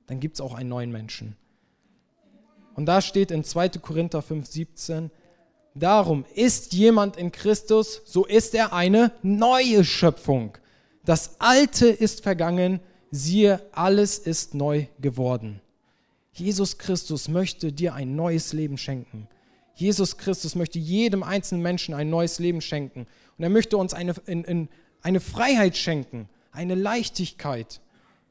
dann 0.07 0.19
gibt 0.19 0.35
es 0.35 0.41
auch 0.41 0.53
einen 0.53 0.69
neuen 0.69 0.91
Menschen. 0.91 1.35
Und 2.79 2.85
da 2.85 3.01
steht 3.01 3.29
in 3.29 3.43
2. 3.43 3.71
Korinther 3.81 4.19
5,17, 4.21 5.09
darum 5.75 6.23
ist 6.33 6.71
jemand 6.71 7.17
in 7.17 7.29
Christus, 7.29 8.01
so 8.05 8.23
ist 8.23 8.55
er 8.55 8.71
eine 8.71 9.11
neue 9.21 9.83
Schöpfung. 9.83 10.57
Das 11.03 11.41
Alte 11.41 11.89
ist 11.89 12.23
vergangen, 12.23 12.79
siehe, 13.11 13.61
alles 13.73 14.17
ist 14.17 14.53
neu 14.53 14.85
geworden. 15.01 15.59
Jesus 16.31 16.77
Christus 16.77 17.27
möchte 17.27 17.73
dir 17.73 17.95
ein 17.95 18.15
neues 18.15 18.53
Leben 18.53 18.77
schenken. 18.77 19.27
Jesus 19.75 20.15
Christus 20.15 20.55
möchte 20.55 20.79
jedem 20.79 21.21
einzelnen 21.21 21.61
Menschen 21.61 21.93
ein 21.93 22.09
neues 22.09 22.39
Leben 22.39 22.61
schenken. 22.61 23.07
Und 23.37 23.43
er 23.43 23.49
möchte 23.49 23.75
uns 23.75 23.93
eine, 23.93 24.15
in, 24.25 24.45
in, 24.45 24.69
eine 25.01 25.19
Freiheit 25.19 25.75
schenken, 25.75 26.29
eine 26.53 26.75
Leichtigkeit. 26.75 27.81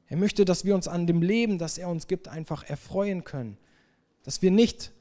Er 0.06 0.16
möchte, 0.16 0.46
dass 0.46 0.64
wir 0.64 0.74
uns 0.74 0.88
an 0.88 1.06
dem 1.06 1.20
Leben, 1.20 1.58
das 1.58 1.76
er 1.76 1.90
uns 1.90 2.06
gibt, 2.06 2.28
einfach 2.28 2.64
erfreuen 2.64 3.24
können 3.24 3.58
dass 4.28 4.42
wir 4.42 4.50
nicht 4.50 4.92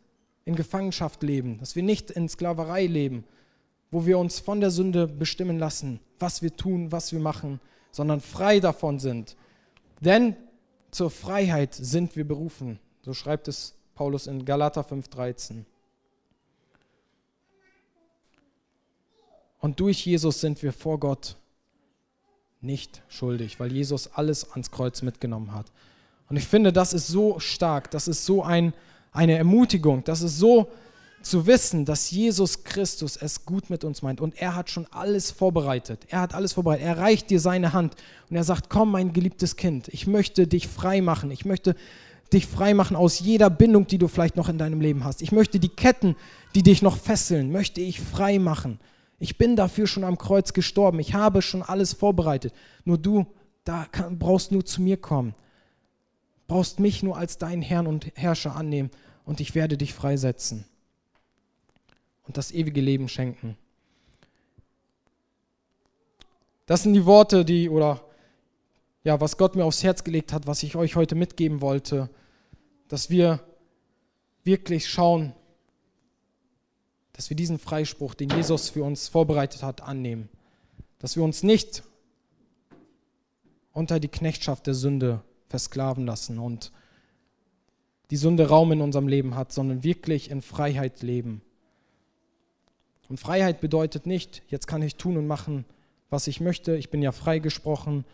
in 0.46 0.56
Gefangenschaft 0.56 1.22
leben, 1.22 1.58
dass 1.60 1.76
wir 1.76 1.84
nicht 1.84 2.12
in 2.12 2.30
Sklaverei 2.30 2.86
leben, 2.86 3.26
wo 3.92 4.06
wir 4.06 4.20
uns 4.20 4.40
von 4.40 4.62
der 4.62 4.72
Sünde 4.72 5.06
bestimmen 5.06 5.60
lassen, 5.60 6.00
was 6.18 6.42
wir 6.42 6.56
tun, 6.56 6.94
was 6.94 7.12
wir 7.12 7.20
machen, 7.20 7.60
sondern 7.92 8.22
frei 8.22 8.62
davon 8.62 9.00
sind. 9.00 9.36
Denn 10.00 10.38
zur 10.92 11.12
Freiheit 11.12 11.74
sind 11.76 12.16
wir 12.16 12.26
berufen. 12.26 12.80
So 13.02 13.14
schreibt 13.14 13.50
es 13.50 13.76
Paulus 13.96 14.28
in 14.28 14.46
Galater 14.46 14.86
5:13. 14.86 15.66
Und 19.60 19.82
durch 19.82 20.06
Jesus 20.06 20.40
sind 20.40 20.64
wir 20.64 20.72
vor 20.72 21.02
Gott 21.02 21.36
nicht 22.62 23.02
schuldig, 23.10 23.60
weil 23.60 23.74
Jesus 23.74 24.08
alles 24.08 24.50
ans 24.52 24.72
Kreuz 24.72 25.02
mitgenommen 25.02 25.52
hat. 25.52 25.70
Und 26.30 26.38
ich 26.38 26.48
finde, 26.48 26.72
das 26.72 26.94
ist 26.94 27.08
so 27.08 27.42
stark, 27.42 27.92
das 27.92 28.08
ist 28.08 28.26
so 28.26 28.42
ein, 28.42 28.74
eine 29.12 29.38
Ermutigung. 29.38 30.04
Das 30.04 30.22
ist 30.22 30.38
so 30.38 30.70
zu 31.22 31.46
wissen, 31.46 31.86
dass 31.86 32.10
Jesus 32.12 32.64
Christus 32.64 33.18
es 33.18 33.46
gut 33.46 33.70
mit 33.70 33.84
uns 33.84 34.02
meint 34.02 34.22
und 34.22 34.40
er 34.40 34.56
hat 34.56 34.70
schon 34.70 34.88
alles 34.92 35.32
vorbereitet. 35.32 36.06
Er 36.10 36.22
hat 36.22 36.34
alles 36.34 36.54
vorbereitet. 36.54 36.86
Er 36.86 36.98
reicht 36.98 37.30
dir 37.30 37.40
seine 37.40 37.74
Hand 37.74 37.96
und 38.30 38.36
er 38.36 38.44
sagt, 38.44 38.70
komm 38.70 38.92
mein 38.92 39.14
geliebtes 39.14 39.56
Kind, 39.56 39.90
ich 39.90 40.08
möchte 40.08 40.48
dich 40.48 40.68
frei 40.68 41.02
machen. 41.02 41.32
Ich 41.32 41.46
möchte 41.46 41.76
dich 42.32 42.46
frei 42.46 42.74
machen 42.74 42.96
aus 42.96 43.20
jeder 43.20 43.50
Bindung, 43.50 43.88
die 43.88 43.98
du 43.98 44.08
vielleicht 44.08 44.36
noch 44.36 44.50
in 44.50 44.58
deinem 44.58 44.82
Leben 44.82 45.04
hast. 45.04 45.22
Ich 45.22 45.32
möchte 45.32 45.60
die 45.60 45.70
Ketten, 45.70 46.16
die 46.56 46.64
dich 46.64 46.82
noch 46.82 46.98
fesseln, 46.98 47.52
möchte 47.52 47.82
ich 47.82 48.02
frei 48.02 48.40
machen. 48.40 48.80
Ich 49.20 49.38
bin 49.38 49.56
dafür 49.56 49.88
schon 49.88 50.04
am 50.04 50.18
Kreuz 50.18 50.54
gestorben. 50.54 51.00
Ich 51.00 51.14
habe 51.14 51.42
schon 51.42 51.64
alles 51.64 51.94
vorbereitet. 51.94 52.54
Nur 52.86 52.98
du, 52.98 53.26
da 53.64 53.86
kann, 53.92 54.20
brauchst 54.20 54.52
nur 54.52 54.66
zu 54.66 54.82
mir 54.82 54.98
kommen. 54.98 55.34
Brauchst 56.48 56.80
mich 56.80 57.04
nur 57.04 57.18
als 57.18 57.38
deinen 57.38 57.62
Herrn 57.62 57.88
und 57.88 58.12
Herrscher 58.16 58.56
annehmen 58.56 58.90
und 59.26 59.40
ich 59.40 59.54
werde 59.56 59.78
dich 59.78 59.94
freisetzen 59.94 60.66
und 62.26 62.38
das 62.38 62.52
ewige 62.52 62.82
Leben 62.82 63.10
schenken. 63.10 63.58
Das 66.66 66.84
sind 66.84 66.94
die 66.94 67.06
Worte, 67.06 67.46
die 67.46 67.70
oder 67.70 68.04
ja, 69.04 69.22
was 69.22 69.38
Gott 69.38 69.56
mir 69.56 69.64
aufs 69.64 69.84
Herz 69.84 70.04
gelegt 70.04 70.34
hat, 70.34 70.48
was 70.48 70.64
ich 70.64 70.76
euch 70.76 70.98
heute 70.98 71.16
mitgeben 71.16 71.62
wollte, 71.62 72.10
dass 72.90 73.10
wir 73.10 73.40
wirklich 74.44 74.90
schauen, 74.90 75.34
dass 77.14 77.30
wir 77.30 77.38
diesen 77.38 77.58
Freispruch, 77.58 78.14
den 78.14 78.30
Jesus 78.30 78.70
für 78.70 78.84
uns 78.84 79.08
vorbereitet 79.08 79.64
hat, 79.64 79.82
annehmen. 79.82 80.30
Dass 81.00 81.16
wir 81.16 81.24
uns 81.24 81.42
nicht 81.42 81.84
unter 83.72 84.00
die 84.00 84.08
Knechtschaft 84.08 84.68
der 84.68 84.74
Sünde 84.74 85.24
versklaven 85.48 86.06
lassen 86.06 86.40
und 86.40 86.72
die 88.10 88.18
Sünde 88.18 88.48
Raum 88.48 88.72
in 88.72 88.82
unserem 88.82 89.08
Leben 89.08 89.36
hat, 89.36 89.52
sondern 89.52 89.84
wirklich 89.84 90.32
in 90.32 90.42
Freiheit 90.42 91.02
leben. 91.02 91.42
Und 93.10 93.20
Freiheit 93.20 93.62
bedeutet 93.62 94.06
nicht, 94.06 94.44
jetzt 94.50 94.68
kann 94.68 94.82
ich 94.82 94.96
tun 94.96 95.18
und 95.18 95.28
machen, 95.28 95.66
was 96.10 96.28
ich 96.28 96.40
möchte, 96.40 96.76
ich 96.76 96.90
bin 96.90 97.02
ja 97.02 97.12
freigesprochen. 97.12 98.06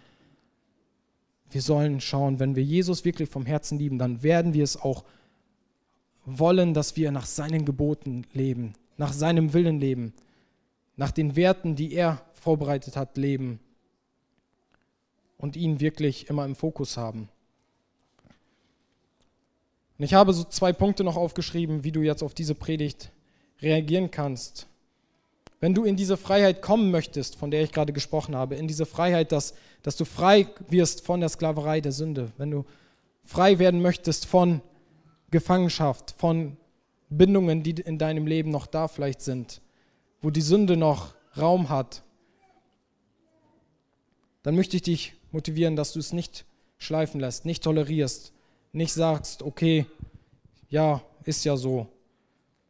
Wir 1.50 1.62
sollen 1.62 2.02
schauen, 2.02 2.40
wenn 2.40 2.56
wir 2.56 2.64
Jesus 2.64 3.06
wirklich 3.06 3.30
vom 3.30 3.46
Herzen 3.46 3.78
lieben, 3.78 4.00
dann 4.00 4.24
werden 4.24 4.54
wir 4.54 4.64
es 4.64 4.78
auch 4.82 5.04
wollen, 6.26 6.74
dass 6.74 6.96
wir 6.96 7.12
nach 7.12 7.26
seinen 7.26 7.66
Geboten 7.66 8.26
leben, 8.34 8.74
nach 8.98 9.14
seinem 9.14 9.54
Willen 9.54 9.80
leben, 9.80 10.14
nach 10.96 11.12
den 11.12 11.36
Werten, 11.36 11.76
die 11.76 11.94
er 11.94 12.24
vorbereitet 12.34 12.96
hat, 12.96 13.18
leben 13.18 13.60
und 15.44 15.58
ihn 15.58 15.82
wirklich 15.82 16.30
immer 16.30 16.46
im 16.46 16.56
Fokus 16.56 16.96
haben. 16.96 17.28
Und 19.98 20.06
ich 20.06 20.14
habe 20.14 20.32
so 20.32 20.46
zwei 20.46 20.72
Punkte 20.72 21.04
noch 21.04 21.18
aufgeschrieben, 21.18 21.84
wie 21.84 21.92
du 21.92 22.00
jetzt 22.00 22.24
auf 22.24 22.34
diese 22.34 22.56
Predigt 22.56 23.12
reagieren 23.62 24.10
kannst. 24.10 24.68
Wenn 25.60 25.74
du 25.74 25.84
in 25.84 25.98
diese 25.98 26.16
Freiheit 26.16 26.62
kommen 26.62 26.92
möchtest, 26.92 27.36
von 27.36 27.52
der 27.52 27.62
ich 27.62 27.74
gerade 27.74 27.92
gesprochen 27.92 28.38
habe, 28.38 28.56
in 28.56 28.70
diese 28.70 28.86
Freiheit, 28.86 29.34
dass, 29.34 29.54
dass 29.82 29.98
du 29.98 30.06
frei 30.06 30.48
wirst 30.70 31.06
von 31.06 31.20
der 31.20 31.28
Sklaverei 31.28 31.82
der 31.82 31.92
Sünde, 31.92 32.32
wenn 32.38 32.50
du 32.50 32.64
frei 33.26 33.60
werden 33.60 33.82
möchtest 33.82 34.26
von 34.26 34.62
Gefangenschaft, 35.30 36.16
von 36.18 36.56
Bindungen, 37.10 37.64
die 37.64 37.72
in 37.72 37.98
deinem 37.98 38.28
Leben 38.28 38.50
noch 38.50 38.66
da 38.66 38.88
vielleicht 38.88 39.20
sind, 39.20 39.60
wo 40.22 40.30
die 40.30 40.42
Sünde 40.42 40.78
noch 40.78 41.16
Raum 41.38 41.68
hat, 41.68 42.02
dann 44.44 44.56
möchte 44.56 44.78
ich 44.78 44.84
dich 44.84 45.16
motivieren, 45.34 45.76
dass 45.76 45.92
du 45.92 46.00
es 46.00 46.14
nicht 46.14 46.46
schleifen 46.78 47.20
lässt, 47.20 47.46
nicht 47.46 47.64
tolerierst, 47.64 48.32
nicht 48.72 48.94
sagst, 48.94 49.44
okay, 49.44 49.86
ja, 50.70 51.02
ist 51.26 51.44
ja 51.44 51.58
so, 51.58 51.88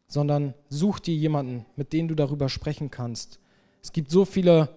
sondern 0.07 0.53
such 0.69 0.99
dir 0.99 1.15
jemanden, 1.15 1.65
mit 1.75 1.93
dem 1.93 2.07
du 2.07 2.15
darüber 2.15 2.49
sprechen 2.49 2.89
kannst. 2.89 3.39
Es 3.81 3.91
gibt 3.91 4.11
so 4.11 4.25
viele 4.25 4.69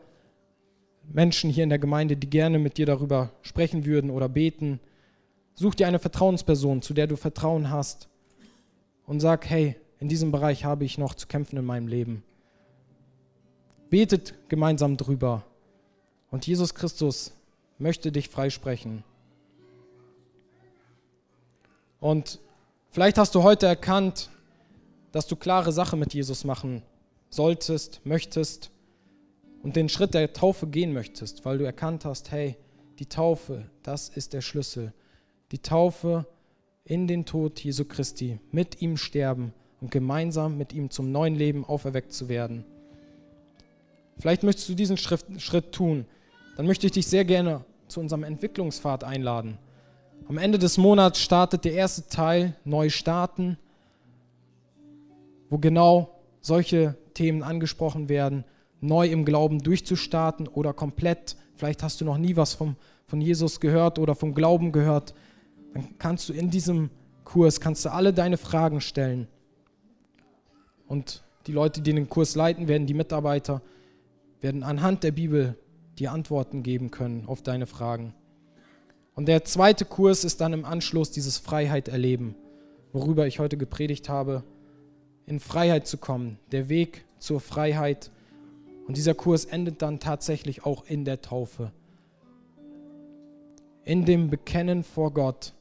Menschen 1.12 1.50
hier 1.50 1.64
in 1.64 1.70
der 1.70 1.78
Gemeinde, 1.78 2.16
die 2.16 2.28
gerne 2.28 2.58
mit 2.58 2.78
dir 2.78 2.86
darüber 2.86 3.30
sprechen 3.42 3.84
würden 3.84 4.10
oder 4.10 4.28
beten. 4.28 4.80
Such 5.54 5.74
dir 5.74 5.86
eine 5.86 5.98
Vertrauensperson, 5.98 6.82
zu 6.82 6.94
der 6.94 7.06
du 7.06 7.16
Vertrauen 7.16 7.70
hast 7.70 8.08
und 9.06 9.20
sag, 9.20 9.48
hey, 9.48 9.76
in 9.98 10.08
diesem 10.08 10.32
Bereich 10.32 10.64
habe 10.64 10.84
ich 10.84 10.98
noch 10.98 11.14
zu 11.14 11.26
kämpfen 11.26 11.56
in 11.56 11.64
meinem 11.64 11.86
Leben. 11.86 12.22
Betet 13.88 14.34
gemeinsam 14.48 14.96
drüber. 14.96 15.44
Und 16.30 16.46
Jesus 16.46 16.74
Christus 16.74 17.35
möchte 17.78 18.12
dich 18.12 18.28
freisprechen. 18.28 19.04
Und 22.00 22.40
vielleicht 22.90 23.18
hast 23.18 23.34
du 23.34 23.42
heute 23.42 23.66
erkannt, 23.66 24.30
dass 25.12 25.26
du 25.26 25.36
klare 25.36 25.72
Sache 25.72 25.96
mit 25.96 26.14
Jesus 26.14 26.44
machen 26.44 26.82
solltest, 27.30 28.00
möchtest 28.04 28.70
und 29.62 29.76
den 29.76 29.88
Schritt 29.88 30.14
der 30.14 30.32
Taufe 30.32 30.66
gehen 30.66 30.92
möchtest, 30.92 31.44
weil 31.44 31.58
du 31.58 31.64
erkannt 31.64 32.04
hast, 32.04 32.30
hey, 32.30 32.56
die 32.98 33.06
Taufe, 33.06 33.70
das 33.82 34.08
ist 34.08 34.32
der 34.32 34.40
Schlüssel. 34.40 34.92
Die 35.52 35.58
Taufe 35.58 36.26
in 36.84 37.06
den 37.06 37.24
Tod 37.24 37.58
Jesu 37.60 37.84
Christi, 37.84 38.38
mit 38.52 38.80
ihm 38.80 38.96
sterben 38.96 39.52
und 39.80 39.90
gemeinsam 39.90 40.56
mit 40.56 40.72
ihm 40.72 40.90
zum 40.90 41.12
neuen 41.12 41.34
Leben 41.34 41.64
auferweckt 41.64 42.12
zu 42.12 42.28
werden. 42.28 42.64
Vielleicht 44.18 44.44
möchtest 44.44 44.68
du 44.68 44.74
diesen 44.74 44.96
Schritt, 44.96 45.24
Schritt 45.38 45.72
tun, 45.72 46.06
dann 46.56 46.66
möchte 46.66 46.86
ich 46.86 46.92
dich 46.92 47.06
sehr 47.06 47.24
gerne 47.24 47.64
zu 47.86 48.00
unserem 48.00 48.24
Entwicklungspfad 48.24 49.04
einladen. 49.04 49.58
Am 50.28 50.38
Ende 50.38 50.58
des 50.58 50.78
Monats 50.78 51.20
startet 51.20 51.64
der 51.64 51.74
erste 51.74 52.08
Teil 52.08 52.56
Neu 52.64 52.88
starten, 52.88 53.58
wo 55.48 55.58
genau 55.58 56.18
solche 56.40 56.96
Themen 57.14 57.42
angesprochen 57.42 58.08
werden, 58.08 58.44
neu 58.80 59.06
im 59.06 59.24
Glauben 59.24 59.60
durchzustarten 59.60 60.48
oder 60.48 60.72
komplett, 60.72 61.36
vielleicht 61.54 61.82
hast 61.82 62.00
du 62.00 62.04
noch 62.04 62.18
nie 62.18 62.36
was 62.36 62.54
vom, 62.54 62.76
von 63.06 63.20
Jesus 63.20 63.60
gehört 63.60 63.98
oder 63.98 64.14
vom 64.14 64.34
Glauben 64.34 64.72
gehört, 64.72 65.14
dann 65.74 65.98
kannst 65.98 66.28
du 66.28 66.32
in 66.32 66.50
diesem 66.50 66.90
Kurs, 67.24 67.60
kannst 67.60 67.84
du 67.84 67.92
alle 67.92 68.12
deine 68.12 68.36
Fragen 68.36 68.80
stellen. 68.80 69.28
Und 70.88 71.22
die 71.46 71.52
Leute, 71.52 71.80
die 71.80 71.92
den 71.92 72.08
Kurs 72.08 72.34
leiten 72.34 72.66
werden, 72.68 72.86
die 72.86 72.94
Mitarbeiter, 72.94 73.62
werden 74.40 74.62
anhand 74.62 75.04
der 75.04 75.12
Bibel 75.12 75.56
die 75.98 76.08
Antworten 76.08 76.62
geben 76.62 76.90
können 76.90 77.24
auf 77.26 77.42
deine 77.42 77.66
Fragen. 77.66 78.14
Und 79.14 79.26
der 79.28 79.44
zweite 79.44 79.84
Kurs 79.84 80.24
ist 80.24 80.40
dann 80.40 80.52
im 80.52 80.64
Anschluss 80.64 81.10
dieses 81.10 81.38
Freiheit 81.38 81.88
erleben, 81.88 82.34
worüber 82.92 83.26
ich 83.26 83.38
heute 83.38 83.56
gepredigt 83.56 84.08
habe, 84.08 84.42
in 85.24 85.40
Freiheit 85.40 85.86
zu 85.86 85.96
kommen, 85.98 86.38
der 86.52 86.68
Weg 86.68 87.04
zur 87.18 87.40
Freiheit. 87.40 88.10
Und 88.86 88.96
dieser 88.96 89.14
Kurs 89.14 89.44
endet 89.44 89.82
dann 89.82 90.00
tatsächlich 90.00 90.64
auch 90.64 90.84
in 90.86 91.04
der 91.04 91.22
Taufe. 91.22 91.72
in 93.86 94.04
dem 94.04 94.30
Bekennen 94.30 94.82
vor 94.82 95.14
Gott, 95.14 95.52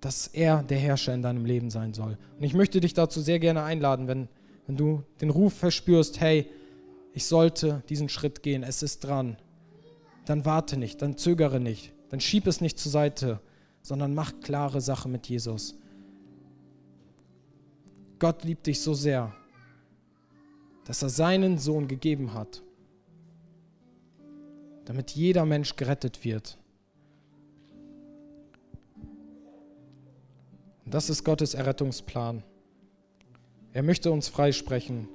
dass 0.00 0.26
er 0.26 0.62
der 0.62 0.78
Herrscher 0.78 1.12
in 1.12 1.20
deinem 1.20 1.44
Leben 1.44 1.68
sein 1.70 1.92
soll. 1.92 2.16
Und 2.38 2.44
ich 2.44 2.54
möchte 2.54 2.80
dich 2.80 2.94
dazu 2.94 3.20
sehr 3.20 3.38
gerne 3.38 3.62
einladen, 3.62 4.08
wenn, 4.08 4.28
wenn 4.66 4.76
du 4.78 5.02
den 5.20 5.28
Ruf 5.28 5.52
verspürst, 5.52 6.18
hey, 6.18 6.50
ich 7.12 7.26
sollte 7.26 7.82
diesen 7.88 8.08
Schritt 8.08 8.42
gehen, 8.42 8.62
es 8.62 8.82
ist 8.82 9.00
dran, 9.00 9.36
dann 10.26 10.44
warte 10.44 10.76
nicht, 10.76 11.02
dann 11.02 11.16
zögere 11.16 11.60
nicht, 11.60 11.92
dann 12.10 12.20
schieb 12.20 12.46
es 12.46 12.60
nicht 12.60 12.78
zur 12.78 12.92
Seite, 12.92 13.40
sondern 13.82 14.14
mach 14.14 14.40
klare 14.40 14.80
Sache 14.80 15.08
mit 15.08 15.28
Jesus. 15.28 15.74
Gott 18.18 18.44
liebt 18.44 18.66
dich 18.66 18.80
so 18.80 18.94
sehr, 18.94 19.34
dass 20.84 21.02
er 21.02 21.08
seinen 21.08 21.58
Sohn 21.58 21.88
gegeben 21.88 22.34
hat, 22.34 22.62
damit 24.84 25.12
jeder 25.12 25.46
Mensch 25.46 25.76
gerettet 25.76 26.24
wird. 26.24 26.58
Und 30.84 30.94
das 30.94 31.08
ist 31.08 31.24
Gottes 31.24 31.54
Errettungsplan. 31.54 32.42
Er 33.72 33.82
möchte 33.82 34.10
uns 34.10 34.28
freisprechen 34.28 35.08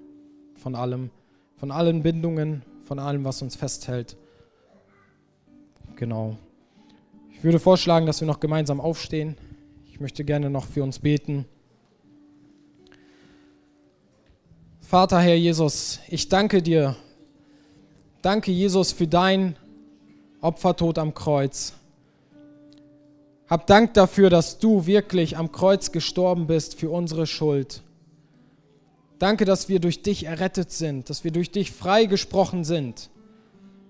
von 0.55 0.73
allem, 0.73 1.11
von 1.57 1.71
allen 1.71 2.03
Bindungen, 2.03 2.63
von 2.83 2.99
allem, 2.99 3.23
was 3.23 3.41
uns 3.41 3.55
festhält. 3.55 4.17
Genau. 5.95 6.37
Ich 7.31 7.43
würde 7.43 7.59
vorschlagen, 7.59 8.05
dass 8.05 8.21
wir 8.21 8.27
noch 8.27 8.39
gemeinsam 8.39 8.81
aufstehen. 8.81 9.37
Ich 9.85 9.99
möchte 9.99 10.25
gerne 10.25 10.49
noch 10.49 10.65
für 10.65 10.83
uns 10.83 10.99
beten. 10.99 11.45
Vater, 14.81 15.19
Herr 15.19 15.35
Jesus, 15.35 15.99
ich 16.09 16.29
danke 16.29 16.61
dir. 16.61 16.95
Danke, 18.21 18.51
Jesus, 18.51 18.91
für 18.91 19.07
dein 19.07 19.55
Opfertod 20.41 20.97
am 20.97 21.13
Kreuz. 21.13 21.73
Hab 23.47 23.67
Dank 23.67 23.93
dafür, 23.93 24.29
dass 24.29 24.59
du 24.59 24.85
wirklich 24.85 25.37
am 25.37 25.51
Kreuz 25.51 25.91
gestorben 25.91 26.47
bist 26.47 26.79
für 26.79 26.89
unsere 26.89 27.27
Schuld. 27.27 27.83
Danke, 29.19 29.45
dass 29.45 29.69
wir 29.69 29.79
durch 29.79 30.01
dich 30.01 30.25
errettet 30.25 30.71
sind, 30.71 31.09
dass 31.09 31.23
wir 31.23 31.31
durch 31.31 31.51
dich 31.51 31.71
freigesprochen 31.71 32.63
sind, 32.63 33.09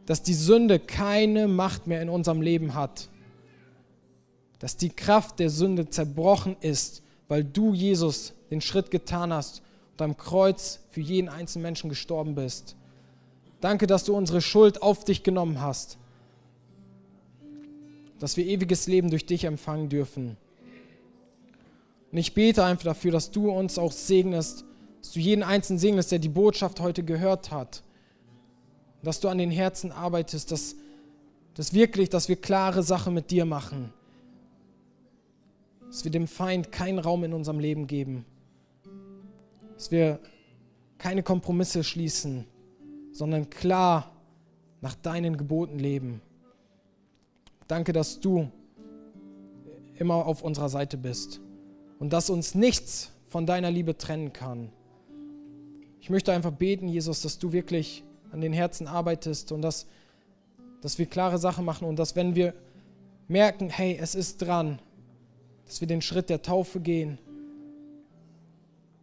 dass 0.05 0.21
die 0.21 0.36
Sünde 0.36 0.80
keine 0.80 1.47
Macht 1.47 1.88
mehr 1.88 2.01
in 2.01 2.09
unserem 2.09 2.41
Leben 2.41 2.76
hat, 2.76 3.09
dass 4.59 4.78
die 4.78 4.89
Kraft 4.89 5.39
der 5.39 5.49
Sünde 5.49 5.89
zerbrochen 5.89 6.55
ist, 6.61 7.01
weil 7.28 7.43
du, 7.43 7.73
Jesus, 7.73 8.34
den 8.51 8.61
Schritt 8.61 8.91
getan 8.91 9.34
hast 9.34 9.63
und 9.93 10.01
am 10.01 10.17
Kreuz 10.17 10.80
für 10.91 11.01
jeden 11.01 11.28
einzelnen 11.28 11.63
Menschen 11.63 11.89
gestorben 11.89 12.36
bist. 12.36 12.76
Danke, 13.61 13.88
dass 13.88 14.03
du 14.03 14.15
unsere 14.15 14.41
Schuld 14.41 14.84
auf 14.84 15.05
dich 15.05 15.23
genommen 15.23 15.59
hast, 15.59 15.97
dass 18.19 18.38
wir 18.38 18.45
ewiges 18.45 18.86
Leben 18.86 19.09
durch 19.09 19.26
dich 19.26 19.45
empfangen 19.45 19.89
dürfen. 19.89 20.38
Und 22.11 22.17
ich 22.17 22.34
bete 22.34 22.63
einfach 22.63 22.86
dafür, 22.86 23.11
dass 23.11 23.32
du 23.32 23.49
uns 23.49 23.80
auch 23.80 23.91
segnest, 23.91 24.65
dass 25.05 25.11
du 25.11 25.19
jeden 25.19 25.43
Einzelnen 25.43 25.77
segnest, 25.77 26.11
der 26.11 26.17
die 26.17 26.29
Botschaft 26.29 26.79
heute 26.79 27.03
gehört 27.03 27.51
hat. 27.51 27.83
Dass 29.03 29.19
du 29.19 29.29
an 29.29 29.37
den 29.37 29.51
Herzen 29.51 29.91
arbeitest, 29.91 30.51
dass, 30.51 30.77
dass 31.53 31.75
wirklich, 31.75 32.09
dass 32.09 32.27
wir 32.27 32.37
klare 32.37 32.81
Sachen 32.81 33.13
mit 33.13 33.29
dir 33.29 33.45
machen. 33.45 33.93
Dass 35.85 36.05
wir 36.05 36.09
dem 36.09 36.27
Feind 36.27 36.71
keinen 36.71 36.97
Raum 36.97 37.23
in 37.23 37.33
unserem 37.33 37.59
Leben 37.59 37.85
geben. 37.85 38.25
Dass 39.75 39.91
wir 39.91 40.17
keine 40.97 41.21
Kompromisse 41.21 41.83
schließen, 41.83 42.47
sondern 43.11 43.51
klar 43.51 44.11
nach 44.81 44.95
deinen 44.95 45.37
Geboten 45.37 45.77
leben. 45.77 46.19
Danke, 47.67 47.93
dass 47.93 48.19
du 48.19 48.49
immer 49.99 50.25
auf 50.25 50.41
unserer 50.41 50.69
Seite 50.69 50.97
bist 50.97 51.41
und 51.99 52.11
dass 52.11 52.31
uns 52.31 52.55
nichts 52.55 53.11
von 53.27 53.45
deiner 53.45 53.69
Liebe 53.69 53.95
trennen 53.99 54.33
kann. 54.33 54.71
Ich 56.05 56.11
möchte 56.11 56.31
einfach 56.31 56.51
beten, 56.51 56.87
Jesus, 56.87 57.23
dass 57.23 57.39
du 57.39 57.51
wirklich 57.51 58.03
an 58.31 58.39
den 58.39 58.53
Herzen 58.53 58.85
arbeitest 58.85 59.51
und 59.51 59.63
dass, 59.63 59.87
dass 60.79 60.99
wir 60.99 61.07
klare 61.07 61.39
Sachen 61.39 61.65
machen 61.65 61.87
und 61.87 61.97
dass 61.97 62.15
wenn 62.15 62.35
wir 62.35 62.53
merken, 63.27 63.71
hey, 63.71 63.97
es 63.99 64.13
ist 64.13 64.37
dran, 64.37 64.77
dass 65.65 65.81
wir 65.81 65.87
den 65.87 66.03
Schritt 66.03 66.29
der 66.29 66.43
Taufe 66.43 66.79
gehen, 66.79 67.17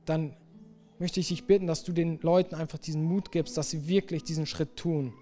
dann 0.05 0.36
möchte 1.00 1.18
ich 1.18 1.26
dich 1.26 1.44
bitten, 1.44 1.66
dass 1.66 1.82
du 1.82 1.90
den 1.90 2.20
Leuten 2.20 2.55
einfach 2.55 2.78
diesen 2.78 3.03
Mut 3.03 3.32
gibst, 3.32 3.57
dass 3.57 3.70
sie 3.70 3.88
wirklich 3.88 4.22
diesen 4.22 4.46
Schritt 4.46 4.76
tun, 4.76 5.12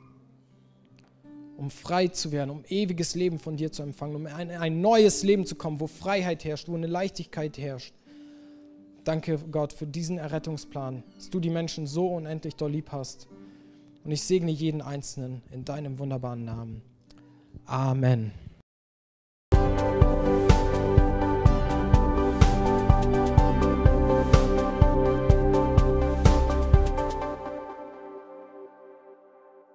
um 1.57 1.71
frei 1.71 2.09
zu 2.09 2.31
werden, 2.31 2.51
um 2.51 2.63
ewiges 2.69 3.15
Leben 3.15 3.39
von 3.39 3.57
dir 3.57 3.73
zu 3.73 3.83
empfangen, 3.83 4.17
um 4.17 4.27
ein, 4.27 4.51
ein 4.51 4.83
neues 4.83 5.23
Leben 5.23 5.47
zu 5.47 5.55
kommen, 5.55 5.81
wo 5.81 5.87
Freiheit 5.87 6.45
herrscht, 6.45 6.69
wo 6.69 6.75
eine 6.75 6.89
Leichtigkeit 6.89 7.57
herrscht. 7.57 7.95
Danke, 9.05 9.39
Gott, 9.51 9.73
für 9.73 9.87
diesen 9.87 10.19
Errettungsplan, 10.19 11.03
dass 11.15 11.31
du 11.31 11.41
die 11.41 11.51
Menschen 11.51 11.87
so 11.87 12.09
unendlich 12.09 12.57
doll 12.57 12.73
lieb 12.73 12.93
hast. 12.93 13.29
Und 14.05 14.11
ich 14.11 14.23
segne 14.23 14.51
jeden 14.51 14.83
Einzelnen 14.83 15.43
in 15.51 15.65
deinem 15.65 15.99
wunderbaren 15.99 16.45
Namen. 16.45 16.83
Amen. 17.67 18.33